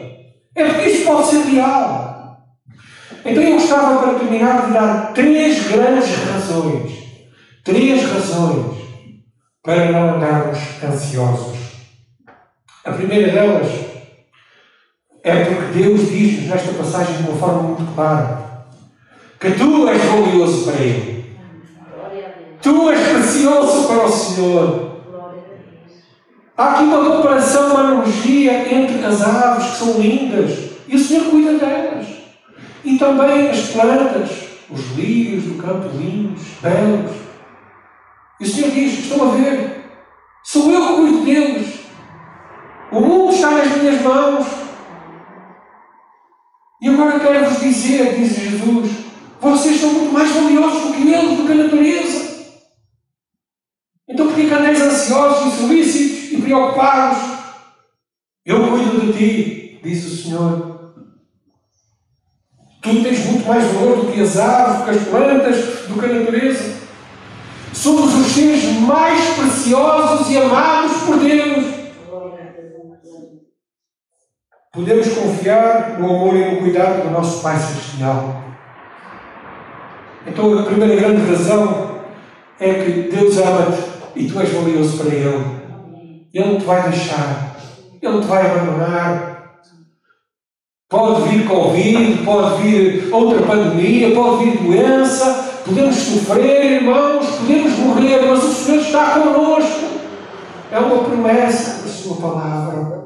É 0.53 0.65
porque 0.65 0.89
isto 0.89 1.05
pode 1.05 1.27
ser 1.29 1.43
real. 1.45 2.37
Então 3.23 3.41
eu 3.41 3.53
gostava 3.53 3.99
para 3.99 4.19
terminar 4.19 4.65
de 4.65 4.73
dar 4.73 5.13
três 5.13 5.67
grandes 5.67 6.15
razões. 6.25 6.91
Três 7.63 8.03
razões 8.03 8.77
para 9.63 9.91
não 9.91 10.15
andarmos 10.15 10.59
ansiosos. 10.83 11.57
A 12.83 12.91
primeira 12.91 13.31
delas 13.31 13.67
é 15.25 15.43
porque 15.43 15.79
Deus 15.79 16.07
diz-nos 16.07 16.49
nesta 16.49 16.71
passagem 16.73 17.17
de 17.17 17.23
uma 17.23 17.35
forma 17.35 17.63
muito 17.63 17.95
clara 17.95 18.45
que 19.39 19.51
tu 19.51 19.87
és 19.89 20.01
valioso 20.03 20.65
para 20.65 20.81
Ele. 20.83 21.25
Tu 22.61 22.91
és 22.91 23.07
precioso 23.09 23.87
para 23.87 24.05
o 24.05 24.09
Senhor. 24.09 24.91
Há 26.55 26.73
aqui 26.73 26.83
uma 26.83 27.09
comparação, 27.09 27.71
uma 27.71 27.79
analogia 27.79 28.71
entre 28.71 29.03
as 29.03 29.21
aves 29.23 29.71
que 29.71 29.77
são 29.77 29.99
lindas 29.99 30.59
e 30.87 30.95
o 30.95 30.99
Senhor 30.99 31.25
cuida 31.25 31.57
delas. 31.57 32.05
E 32.83 32.95
também 32.99 33.49
as 33.49 33.71
plantas, 33.71 34.29
os 34.69 34.95
lírios 34.95 35.43
do 35.43 35.61
campo 35.61 35.89
lindos, 35.97 36.41
belos. 36.61 37.11
E 38.39 38.43
o 38.43 38.47
Senhor 38.47 38.69
diz: 38.69 38.99
Estão 38.99 39.27
a 39.27 39.35
ver? 39.35 39.85
Sou 40.43 40.71
eu 40.71 40.87
que 40.87 40.93
cuido 40.93 41.25
deles. 41.25 41.79
O 42.91 43.01
mundo 43.01 43.33
está 43.33 43.49
nas 43.49 43.75
minhas 43.75 44.01
mãos. 44.03 44.64
E 46.81 46.89
agora 46.89 47.19
quero-vos 47.19 47.59
dizer, 47.59 48.15
diz 48.15 48.35
Jesus, 48.35 48.91
vocês 49.39 49.79
são 49.79 49.91
muito 49.93 50.13
mais 50.13 50.29
valiosos 50.31 50.87
do 50.87 50.93
que 50.93 51.09
eles, 51.09 51.37
do 51.37 51.45
que 51.45 51.51
a 51.51 51.55
natureza. 51.55 52.25
Então 54.07 54.27
por 54.27 54.35
que 54.35 54.53
andais 54.53 54.81
ansiosos, 54.81 55.53
insolícitos 55.53 56.31
e 56.33 56.41
preocupados? 56.41 57.35
Eu 58.45 58.67
cuido 58.69 59.01
de 59.01 59.13
ti, 59.13 59.79
diz 59.83 60.05
o 60.05 60.23
Senhor. 60.23 60.75
Tu 62.81 63.01
tens 63.01 63.25
muito 63.25 63.47
mais 63.47 63.63
valor 63.73 64.05
do 64.05 64.11
que 64.11 64.21
as 64.21 64.37
aves, 64.37 64.77
do 64.77 64.83
que 64.83 64.89
as 64.91 65.07
plantas, 65.07 65.55
do 65.87 65.99
que 65.99 66.05
a 66.05 66.19
natureza. 66.19 66.75
Somos 67.73 68.13
os 68.13 68.27
seres 68.27 68.63
mais 68.81 69.21
preciosos 69.35 70.29
e 70.29 70.37
amados 70.37 71.01
por 71.03 71.17
Deus. 71.17 71.74
Podemos 74.75 75.07
confiar 75.07 75.97
no 75.97 76.05
amor 76.05 76.35
e 76.35 76.51
no 76.51 76.57
cuidado 76.57 77.03
do 77.03 77.09
nosso 77.09 77.41
Pai 77.41 77.57
Celestial. 77.57 78.43
Então, 80.27 80.59
a 80.59 80.63
primeira 80.63 80.97
grande 80.97 81.31
razão 81.31 82.01
é 82.59 82.73
que 82.73 82.91
Deus 83.09 83.37
ama-te 83.37 83.81
e 84.17 84.27
tu 84.27 84.37
és 84.37 84.49
valioso 84.49 84.97
para 84.97 85.15
Ele. 85.15 85.45
Ele 86.33 86.45
não 86.45 86.59
te 86.59 86.65
vai 86.65 86.89
deixar, 86.89 87.55
Ele 88.01 88.11
não 88.11 88.19
te 88.19 88.27
vai 88.27 88.45
abandonar. 88.45 89.61
Pode 90.89 91.29
vir 91.29 91.47
Covid, 91.47 92.23
pode 92.25 92.61
vir 92.61 93.13
outra 93.13 93.43
pandemia, 93.43 94.13
pode 94.13 94.43
vir 94.43 94.57
doença, 94.57 95.61
podemos 95.63 95.95
sofrer, 95.95 96.81
irmãos, 96.81 97.27
podemos 97.37 97.79
morrer, 97.79 98.25
mas 98.27 98.43
o 98.43 98.51
Senhor 98.51 98.81
está 98.81 99.19
connosco. 99.19 99.85
É 100.69 100.79
uma 100.79 101.01
promessa 101.05 101.81
da 101.81 101.87
Sua 101.87 102.17
palavra. 102.17 103.04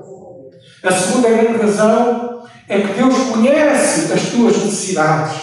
A 0.83 0.91
segunda 0.91 1.29
grande 1.29 1.57
razão 1.57 2.43
é 2.67 2.79
que 2.79 2.93
Deus 2.93 3.15
conhece 3.31 4.13
as 4.13 4.29
tuas 4.29 4.57
necessidades. 4.57 5.41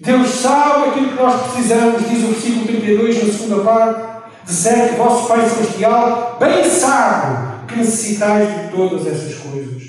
Deus 0.00 0.28
sabe 0.28 0.88
aquilo 0.88 1.08
que 1.08 1.22
nós 1.22 1.42
precisamos, 1.42 2.08
diz 2.08 2.24
o 2.24 2.28
versículo 2.28 2.66
32, 2.66 3.26
na 3.26 3.32
segunda 3.32 3.64
parte. 3.64 4.18
De 4.44 4.52
certo, 4.52 4.96
vosso 4.96 5.28
Pai 5.28 5.48
Celestial 5.48 6.36
bem 6.38 6.68
sabe 6.68 7.66
que 7.66 7.76
necessitais 7.76 8.48
de 8.48 8.76
todas 8.76 9.06
essas 9.06 9.34
coisas. 9.34 9.82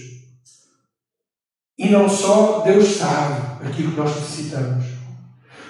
E 1.77 1.89
não 1.89 2.09
só 2.09 2.61
Deus 2.65 2.97
sabe 2.97 3.65
aquilo 3.65 3.91
que 3.91 3.99
nós 3.99 4.15
necessitamos, 4.15 4.85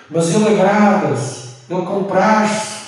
mas 0.09 0.33
Ele 0.33 0.47
agrada-se, 0.47 1.49
Ele 1.69 1.85
compraz-se 1.85 2.78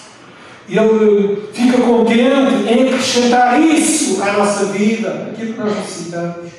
ele 0.78 1.50
fica 1.54 1.78
contente 1.80 2.22
em 2.70 2.88
acrescentar 2.88 3.60
isso 3.60 4.24
à 4.24 4.34
nossa 4.34 4.66
vida, 4.66 5.32
aquilo 5.32 5.54
que 5.54 5.60
nós 5.60 5.76
necessitamos. 5.76 6.52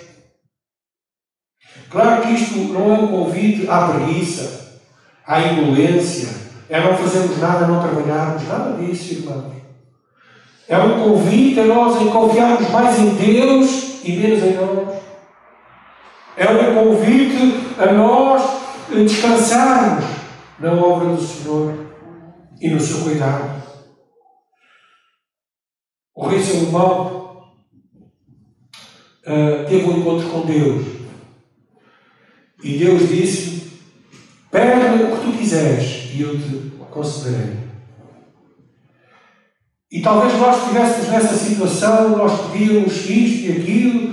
Claro 1.90 2.22
que 2.22 2.35
isto 2.35 2.59
não 2.72 2.94
é 2.94 2.98
um 2.98 3.09
convite 3.09 3.68
à 3.68 3.88
preguiça, 3.88 4.81
à 5.27 5.40
indolência, 5.40 6.29
é 6.68 6.81
não 6.81 6.96
fazermos 6.96 7.38
nada, 7.38 7.66
não 7.66 7.83
trabalharmos, 7.83 8.48
nada 8.48 8.83
disso, 8.83 9.14
irmãos. 9.14 9.53
É 10.68 10.79
um 10.79 11.05
convite 11.05 11.61
a 11.61 11.64
nós 11.64 12.01
em 12.01 12.09
confiarmos 12.09 12.70
mais 12.70 12.98
em 12.98 13.11
Deus 13.11 14.01
e 14.05 14.12
menos 14.12 14.42
em 14.42 14.55
nós. 14.55 14.96
É 16.37 16.51
um 16.51 16.75
convite 16.75 17.77
a 17.79 17.92
nós 17.92 18.42
descansarmos 18.90 20.05
na 20.59 20.72
obra 20.72 21.09
do 21.09 21.20
Senhor 21.20 21.75
e 22.61 22.68
no 22.70 22.81
seu 22.81 23.03
cuidado. 23.03 23.62
O 26.22 26.28
rei 26.28 26.40
Salomão 26.40 27.50
uh, 29.26 29.68
teve 29.68 29.90
um 29.90 29.98
encontro 29.98 30.28
com 30.28 30.46
Deus. 30.46 30.87
E 32.62 32.78
Deus 32.78 33.08
disse: 33.08 33.72
Pede-me 34.48 35.02
o 35.02 35.16
que 35.16 35.26
tu 35.26 35.37
quiseres 35.37 36.11
e 36.14 36.22
eu 36.22 36.38
te 36.38 36.72
concederei. 36.92 37.56
E 39.90 40.00
talvez 40.00 40.38
nós 40.38 40.58
estivéssemos 40.58 41.08
nessa 41.08 41.35
situação, 41.35 42.11
nós 42.11 42.52
pedíamos 42.52 42.92
isto 43.11 43.48
e 43.48 43.61
aquilo, 43.61 44.11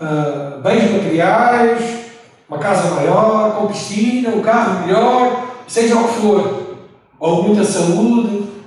uh, 0.00 0.62
bens 0.62 0.90
materiais, 0.90 2.12
uma 2.48 2.58
casa 2.58 2.94
maior, 2.94 3.56
com 3.56 3.66
piscina, 3.66 4.30
um 4.30 4.40
carro 4.40 4.86
melhor, 4.86 5.64
seja 5.68 5.98
o 5.98 6.08
que 6.08 6.20
for, 6.22 6.78
ou 7.18 7.42
muita 7.42 7.62
saúde, 7.62 8.59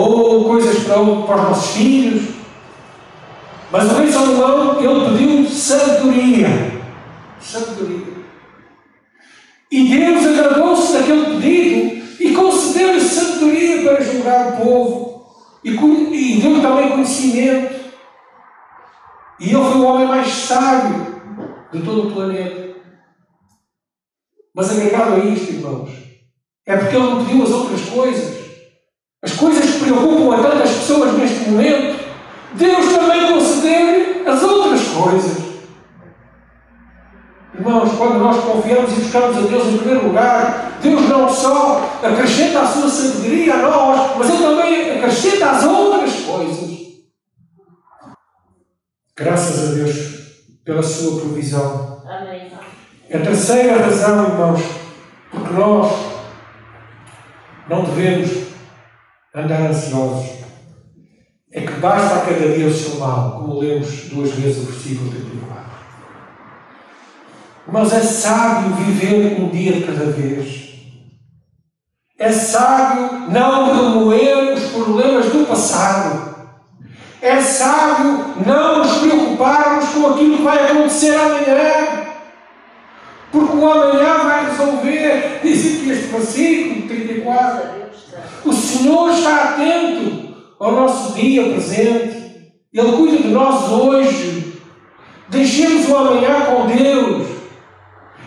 ou 0.00 0.44
coisas 0.44 0.82
para, 0.82 0.96
para 0.96 1.36
os 1.36 1.48
nossos 1.48 1.76
filhos. 1.76 2.34
Mas 3.70 3.90
o 3.90 3.94
rei 3.94 4.10
Salomão, 4.10 4.80
ele 4.80 5.18
pediu 5.18 5.48
sabedoria. 5.48 6.48
Sabedoria. 7.40 8.14
E 9.70 9.88
Deus 9.88 10.26
agradou-se 10.26 10.92
daquele 10.92 11.26
pedido 11.26 12.04
e 12.20 12.34
concedeu-lhe 12.34 13.00
sabedoria 13.00 13.82
para 13.82 14.04
julgar 14.04 14.48
o 14.48 14.64
povo. 14.64 15.26
E, 15.62 15.70
e 15.70 16.40
deu-lhe 16.40 16.60
também 16.60 16.90
conhecimento. 16.90 17.74
E 19.40 19.44
ele 19.44 19.64
foi 19.64 19.80
o 19.80 19.84
homem 19.84 20.08
mais 20.08 20.28
sábio 20.28 21.22
de 21.72 21.82
todo 21.82 22.08
o 22.08 22.12
planeta. 22.12 22.74
Mas 24.54 24.70
agregado 24.70 25.14
a 25.14 25.18
isto, 25.18 25.52
irmãos, 25.52 25.90
é 26.66 26.76
porque 26.76 26.96
ele 26.96 27.04
não 27.04 27.24
pediu 27.24 27.42
as 27.42 27.50
outras 27.50 27.80
coisas. 27.82 28.33
As 29.24 29.32
coisas 29.32 29.64
que 29.64 29.84
preocupam 29.84 30.34
a 30.34 30.42
tantas 30.42 30.70
pessoas 30.70 31.14
neste 31.14 31.48
momento, 31.48 32.04
Deus 32.52 32.92
também 32.92 33.32
concedeu 33.32 34.30
as 34.30 34.42
outras 34.42 34.82
coisas. 34.88 35.44
Irmãos, 37.54 37.92
quando 37.96 38.18
nós 38.18 38.44
confiamos 38.44 38.92
e 38.92 39.00
buscamos 39.00 39.38
a 39.38 39.40
Deus 39.40 39.66
em 39.68 39.78
primeiro 39.78 40.08
lugar, 40.08 40.78
Deus 40.82 41.08
não 41.08 41.28
só 41.28 41.98
acrescenta 42.02 42.60
a 42.60 42.66
sua 42.66 42.88
sabedoria 42.88 43.54
a 43.54 43.62
nós, 43.62 44.16
mas 44.18 44.28
Ele 44.28 44.38
também 44.38 44.98
acrescenta 44.98 45.50
as 45.50 45.64
outras 45.64 46.12
coisas. 46.20 46.74
Graças 49.16 49.70
a 49.70 49.74
Deus 49.74 49.94
pela 50.64 50.82
sua 50.82 51.20
provisão. 51.20 52.02
Amém. 52.06 52.52
A 53.12 53.18
terceira 53.18 53.80
razão, 53.80 54.24
irmãos, 54.24 54.60
porque 55.30 55.54
nós 55.54 55.92
não 57.68 57.84
devemos 57.84 58.53
andar 59.34 59.62
ansiosos. 59.62 60.44
É 61.52 61.60
que 61.60 61.72
basta 61.74 62.16
a 62.16 62.20
cada 62.20 62.48
dia 62.48 62.66
o 62.66 62.72
seu 62.72 62.98
mal, 62.98 63.40
como 63.40 63.60
lemos 63.60 64.08
duas 64.08 64.30
vezes 64.32 64.62
o 64.62 64.72
versículo 64.72 65.10
34. 65.10 65.64
Mas 67.66 67.92
é 67.92 68.00
sábio 68.00 68.74
viver 68.76 69.40
um 69.40 69.48
dia 69.48 69.72
de 69.72 69.82
cada 69.84 70.06
vez. 70.06 70.64
É 72.18 72.30
sábio 72.30 73.30
não 73.30 73.74
remoer 73.74 74.54
os 74.54 74.64
problemas 74.70 75.26
do 75.26 75.46
passado. 75.46 76.34
É 77.20 77.40
sábio 77.40 78.34
não 78.46 78.78
nos 78.78 78.98
preocuparmos 78.98 79.88
com 79.90 80.06
aquilo 80.08 80.36
que 80.36 80.42
vai 80.42 80.70
acontecer 80.70 81.14
amanhã. 81.14 82.04
Porque 83.32 83.56
o 83.56 83.70
amanhã 83.70 84.18
vai 84.24 84.50
resolver 84.50 85.40
Diz 85.42 85.60
aqui 85.60 85.90
este 85.90 86.06
versículo 86.06 86.88
34. 86.88 87.83
O 88.44 88.52
Senhor 88.52 89.10
está 89.10 89.44
atento 89.44 90.34
ao 90.58 90.72
nosso 90.72 91.14
dia 91.14 91.42
presente. 91.50 92.24
Ele 92.72 92.92
cuida 92.92 93.18
de 93.18 93.28
nós 93.28 93.70
hoje. 93.70 94.60
Deixemos 95.28 95.88
o 95.88 95.96
amanhã 95.96 96.42
com 96.46 96.66
Deus. 96.66 97.28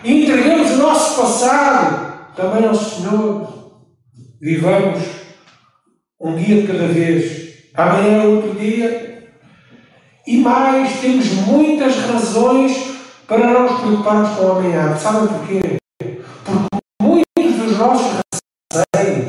E 0.04 0.24
entreguemos 0.24 0.72
o 0.72 0.78
nosso 0.78 1.20
passado 1.20 2.32
também 2.34 2.66
ao 2.66 2.74
Senhor. 2.74 3.72
Vivamos 4.40 5.02
um 6.20 6.36
dia 6.36 6.62
de 6.62 6.66
cada 6.66 6.86
vez. 6.86 7.48
Amanhã 7.74 8.22
é 8.22 8.26
outro 8.26 8.54
dia. 8.54 9.28
E 10.26 10.38
mais, 10.38 11.00
temos 11.00 11.26
muitas 11.46 11.96
razões 11.96 12.76
para 13.26 13.46
não 13.46 13.62
nos 13.62 13.80
preocuparmos 13.80 14.36
com 14.36 14.44
o 14.44 14.52
amanhã. 14.52 14.96
Sabem 14.96 15.28
porquê? 15.28 15.78
Porque 16.44 16.76
muitos 17.00 17.56
dos 17.56 17.78
nossos 17.78 18.20
receios 18.72 19.27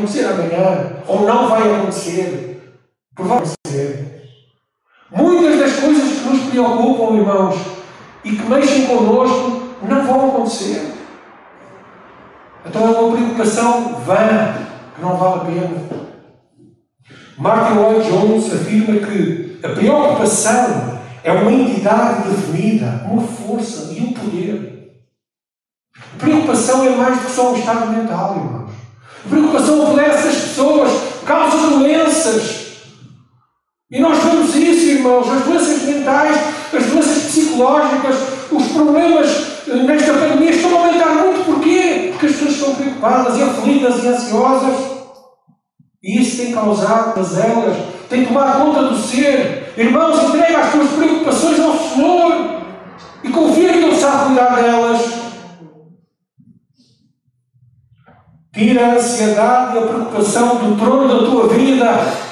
acontecer 0.00 0.24
amanhã 0.24 1.02
ou 1.06 1.26
não 1.26 1.48
vai 1.48 1.74
acontecer, 1.74 2.78
provavelmente. 3.14 3.56
Muitas 5.10 5.58
das 5.58 5.80
coisas 5.80 6.20
que 6.20 6.28
nos 6.28 6.50
preocupam, 6.50 7.16
irmãos, 7.16 7.56
e 8.24 8.36
que 8.36 8.42
mexem 8.44 8.86
connosco, 8.86 9.62
não 9.82 10.06
vão 10.06 10.28
acontecer. 10.28 10.94
Então 12.64 12.82
é 12.82 12.98
uma 12.98 13.16
preocupação 13.16 13.94
vã, 14.00 14.54
que 14.94 15.02
não 15.02 15.16
vale 15.16 15.40
a 15.40 15.44
pena. 15.44 16.10
Martin 17.38 17.78
Lloyd 17.78 18.08
Jones 18.08 18.52
afirma 18.52 19.00
que 19.00 19.58
a 19.64 19.68
preocupação 19.70 21.00
é 21.24 21.32
uma 21.32 21.50
entidade 21.50 22.28
definida, 22.28 23.02
uma 23.10 23.22
força 23.22 23.92
e 23.92 24.00
um 24.00 24.12
poder. 24.12 24.92
A 26.14 26.18
preocupação 26.18 26.84
é 26.84 26.90
mais 26.90 27.18
do 27.18 27.24
que 27.24 27.32
só 27.32 27.52
um 27.52 27.56
estado 27.56 27.90
mental, 27.90 28.36
irmãos. 28.36 28.59
Preocupação 29.28 29.82
apodera 29.82 30.14
essas 30.14 30.34
pessoas, 30.34 30.90
causa 31.24 31.56
doenças. 31.56 32.60
E 33.90 33.98
nós 33.98 34.18
vemos 34.22 34.54
isso, 34.54 34.86
irmãos, 34.86 35.28
as 35.28 35.44
doenças 35.44 35.82
mentais, 35.82 36.36
as 36.72 36.86
doenças 36.86 37.22
psicológicas, 37.24 38.16
os 38.52 38.68
problemas 38.68 39.28
eh, 39.68 39.74
nesta 39.74 40.12
pandemia 40.12 40.50
estão 40.50 40.76
a 40.76 40.86
aumentar 40.86 41.14
muito. 41.14 41.44
Porquê? 41.44 42.08
Porque 42.12 42.26
as 42.26 42.32
pessoas 42.32 42.54
estão 42.54 42.74
preocupadas 42.74 43.38
e 43.38 43.42
aflitas 43.42 44.04
e 44.04 44.08
ansiosas. 44.08 44.76
E 46.02 46.20
isso 46.22 46.36
tem 46.38 46.52
causado 46.52 47.18
elas 47.18 47.76
tem 48.10 48.24
tomado 48.24 48.64
conta 48.64 48.82
do 48.82 48.98
ser. 48.98 49.72
Irmãos, 49.76 50.22
entrega 50.24 50.58
as 50.58 50.72
tuas 50.72 50.90
preocupações 50.90 51.60
ao 51.60 51.78
Senhor 51.78 52.60
e 53.22 53.28
confia 53.28 53.72
que 53.72 53.78
Ele 53.78 53.96
sabe 53.96 54.26
cuidar 54.26 54.56
delas. 54.56 55.19
Tira 58.52 58.86
a 58.86 58.94
ansiedade 58.94 59.76
e 59.76 59.78
a 59.78 59.86
preocupação 59.86 60.56
do 60.56 60.76
trono 60.76 61.08
da 61.08 61.30
tua 61.30 61.48
vida 61.48 62.30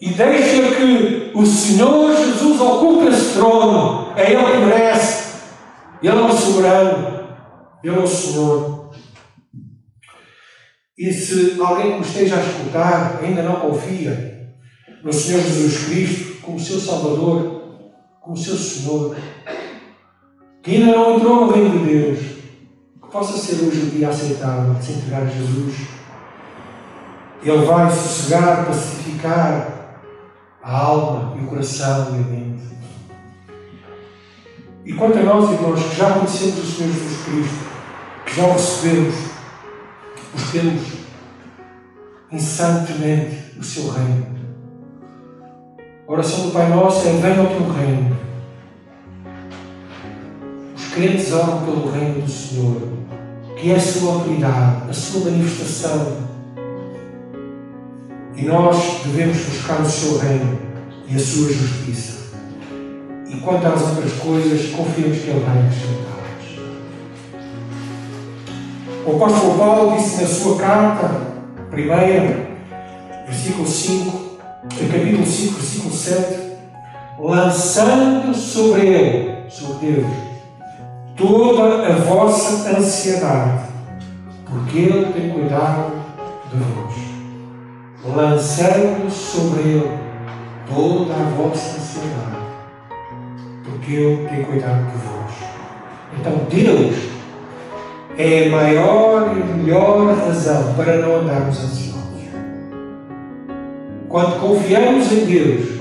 e 0.00 0.10
deixa 0.10 0.74
que 0.76 1.32
o 1.34 1.44
Senhor 1.44 2.16
Jesus 2.16 2.60
ocupe 2.60 3.08
esse 3.08 3.34
trono. 3.34 4.12
É 4.16 4.32
Ele 4.32 4.44
que 4.44 4.58
merece. 4.58 5.38
Ele 6.02 6.16
é 6.16 6.20
o 6.22 6.32
soberano. 6.32 7.28
Ele 7.82 7.96
é 7.96 7.98
o 7.98 8.06
Senhor. 8.06 8.90
E 10.96 11.12
se 11.12 11.60
alguém 11.60 12.00
que 12.00 12.08
esteja 12.08 12.36
a 12.36 12.40
escutar 12.40 13.20
ainda 13.22 13.42
não 13.42 13.60
confia 13.60 14.52
no 15.02 15.12
Senhor 15.12 15.42
Jesus 15.42 15.84
Cristo 15.84 16.40
como 16.42 16.58
seu 16.58 16.80
Salvador, 16.80 17.78
como 18.20 18.36
seu 18.36 18.56
Senhor, 18.56 19.16
que 20.62 20.76
ainda 20.76 20.96
não 20.96 21.16
entrou 21.16 21.46
no 21.46 21.52
reino 21.52 21.78
de 21.78 21.84
Deus, 21.84 22.18
possa 23.10 23.38
ser 23.38 23.64
hoje 23.64 23.82
o 23.82 23.90
dia 23.90 24.08
aceitável 24.08 24.74
de 24.74 24.84
se 24.84 24.92
entregar 24.92 25.22
a 25.22 25.26
Jesus. 25.26 25.88
Ele 27.42 27.66
vai 27.66 27.90
sossegar, 27.90 28.66
pacificar 28.66 29.96
a 30.62 30.78
alma 30.78 31.36
e 31.38 31.44
o 31.44 31.46
coração 31.46 32.08
e 32.12 32.16
a 32.16 32.26
mente. 32.26 32.68
E 34.84 34.92
quanto 34.94 35.18
a 35.18 35.22
nós, 35.22 35.50
irmãos, 35.50 35.82
que 35.82 35.96
já 35.96 36.12
conhecemos 36.12 36.58
o 36.58 36.66
Senhor 36.66 36.92
Jesus 36.92 37.24
Cristo, 37.24 37.66
que 38.26 38.36
já 38.36 38.46
o 38.46 38.52
recebemos, 38.52 39.14
busquemos 40.32 40.82
incessantemente 42.32 43.58
o 43.58 43.62
seu 43.62 43.90
reino. 43.90 44.38
A 46.06 46.12
oração 46.12 46.46
do 46.46 46.52
Pai 46.52 46.68
Nosso 46.68 47.06
é: 47.06 47.12
venha 47.12 47.40
ao 47.40 47.46
teu 47.48 47.70
reino. 47.70 48.27
Crentes 50.94 51.32
oram 51.32 51.64
pelo 51.64 51.90
reino 51.90 52.22
do 52.22 52.30
Senhor, 52.30 52.82
que 53.56 53.70
é 53.70 53.76
a 53.76 53.80
sua 53.80 54.14
autoridade, 54.14 54.90
a 54.90 54.92
sua 54.92 55.30
manifestação. 55.30 56.28
E 58.34 58.42
nós 58.44 58.76
devemos 59.04 59.36
buscar 59.36 59.80
o 59.80 59.88
seu 59.88 60.18
reino 60.18 60.58
e 61.08 61.16
a 61.16 61.18
sua 61.18 61.52
justiça. 61.52 62.18
E 63.28 63.36
quanto 63.40 63.66
às 63.66 63.82
outras 63.82 64.12
coisas, 64.12 64.70
confiamos 64.70 65.18
que 65.18 65.28
Ele 65.28 65.40
vai 65.40 65.58
acrescentá-las. 65.58 66.18
O 69.06 69.16
apóstolo 69.16 69.58
Paulo 69.58 69.96
disse 69.96 70.22
na 70.22 70.28
sua 70.28 70.56
carta, 70.58 71.20
primeira, 71.70 72.48
versículo 73.26 73.66
5, 73.66 74.38
capítulo 74.90 75.26
5, 75.26 75.54
versículo 75.54 75.94
7, 75.94 76.48
lançando 77.18 78.34
sobre 78.34 78.86
Ele, 78.86 79.50
sobre 79.50 79.86
Deus, 79.86 80.27
toda 81.18 81.88
a 81.88 81.92
vossa 81.96 82.70
ansiedade, 82.78 83.64
porque 84.48 84.78
Ele 84.78 85.12
tem 85.12 85.30
cuidado 85.30 85.92
de 86.50 86.56
vós. 86.58 86.94
Lançando 88.14 89.10
sobre 89.10 89.62
Ele 89.62 89.98
toda 90.72 91.12
a 91.12 91.30
vossa 91.36 91.76
ansiedade, 91.76 92.38
porque 93.64 93.92
Ele 93.92 94.28
tem 94.28 94.44
cuidado 94.44 94.86
de 94.86 94.98
vós. 94.98 95.18
Então, 96.18 96.32
Deus 96.48 96.96
é 98.16 98.46
a 98.46 98.50
maior 98.50 99.36
e 99.36 99.58
melhor 99.58 100.16
razão 100.16 100.74
para 100.74 100.98
não 100.98 101.16
andarmos 101.16 101.58
ansiosos. 101.58 101.98
Quando 104.08 104.40
confiamos 104.40 105.12
em 105.12 105.24
Deus, 105.26 105.78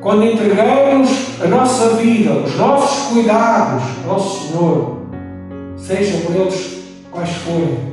quando 0.00 0.24
entregamos 0.26 1.40
a 1.42 1.46
nossa 1.46 1.96
vida, 1.96 2.32
os 2.32 2.54
nossos 2.56 3.08
cuidados 3.08 3.82
ao 4.06 4.20
Senhor, 4.54 4.98
sejam 5.76 6.20
eles 6.32 6.78
quais 7.10 7.30
forem, 7.38 7.92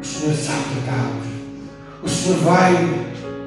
o 0.00 0.04
Senhor 0.04 0.32
sabe 0.36 0.62
tratá-los. 0.84 1.26
O 2.04 2.08
Senhor 2.08 2.38
vai 2.38 3.04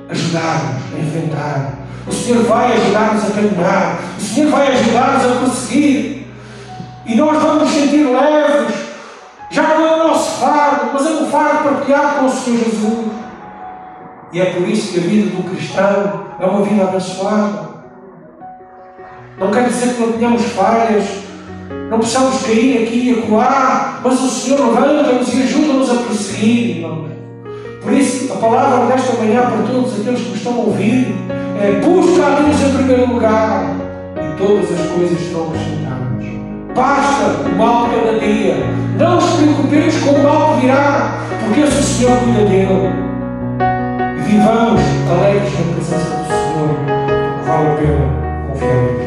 ajudar-nos 0.10 0.94
a 0.94 1.00
enfrentar. 1.00 1.74
O 2.06 2.12
Senhor 2.12 2.44
vai 2.44 2.74
ajudar-nos 2.74 3.24
a 3.24 3.32
caminhar. 3.32 4.00
O 4.18 4.22
Senhor 4.22 4.52
vai 4.52 4.68
ajudar-nos 4.68 5.32
a 5.32 5.36
prosseguir. 5.40 6.28
E 7.06 7.16
nós 7.16 7.42
vamos 7.42 7.64
nos 7.64 7.72
sentir 7.72 8.06
leves. 8.06 8.76
Já 9.50 9.62
não 9.62 9.88
é 9.88 9.96
o 9.96 10.08
nosso 10.10 10.42
fardo, 10.42 10.90
mas 10.94 11.06
é 11.06 11.10
um 11.10 11.32
fardo 11.32 11.70
partilhado 11.70 12.20
com 12.20 12.26
o 12.26 12.32
Senhor 12.32 12.66
Jesus. 12.66 13.08
E 14.34 14.42
é 14.42 14.46
por 14.48 14.68
isso 14.68 14.92
que 14.92 15.00
a 15.00 15.04
vida 15.04 15.38
do 15.38 15.50
cristão 15.50 16.26
é 16.38 16.46
uma 16.46 16.64
vida 16.64 16.84
abençoada. 16.84 17.70
Não 19.38 19.52
quer 19.52 19.70
dizer 19.70 19.94
que 19.94 20.02
não 20.02 20.12
tenhamos 20.12 20.44
falhas, 20.48 21.27
não 21.90 22.00
precisamos 22.00 22.44
cair 22.44 22.84
aqui 22.84 23.10
e 23.10 23.20
acolá, 23.20 24.02
mas 24.04 24.22
o 24.22 24.30
Senhor 24.30 24.60
levanta-nos 24.60 25.34
e 25.34 25.44
ajuda-nos 25.44 25.90
a 25.90 25.94
prosseguir, 25.96 26.78
irmãos. 26.78 27.12
Por 27.82 27.94
isso, 27.94 28.34
a 28.34 28.36
palavra 28.36 28.88
desta 28.88 29.16
manhã 29.18 29.42
para 29.42 29.64
todos 29.72 30.02
aqueles 30.02 30.20
que 30.20 30.36
estão 30.36 30.54
a 30.54 30.58
ouvir 30.58 31.16
é: 31.62 31.80
busca 31.80 32.26
a 32.26 32.42
Deus 32.42 32.62
em 32.62 32.78
primeiro 32.78 33.14
lugar 33.14 33.76
e 34.18 34.38
todas 34.38 34.66
as 34.70 34.88
coisas 34.92 35.20
serão 35.20 35.48
acrescentadas. 35.48 36.08
Basta 36.76 37.50
o 37.50 37.58
mal 37.58 37.90
cada 37.90 38.20
dia. 38.20 38.56
Não 39.00 39.16
nos 39.16 39.30
preocupemos 39.36 39.96
com 40.00 40.10
o 40.12 40.24
mal 40.24 40.56
que 40.56 40.62
virá, 40.62 41.22
porque 41.46 41.62
esse 41.62 41.80
o 41.80 41.84
Senhor 41.84 42.18
cuida 42.20 42.46
dele. 42.50 43.08
Vivamos 44.26 44.82
alegres 45.10 45.54
na 45.54 45.74
presença 45.74 46.18
do 46.18 46.28
Senhor. 46.28 46.76
Vale 47.46 47.68
a 47.68 47.76
pena 47.76 48.50
confiar 48.50 48.76
em 48.76 48.98
Deus. 48.98 49.07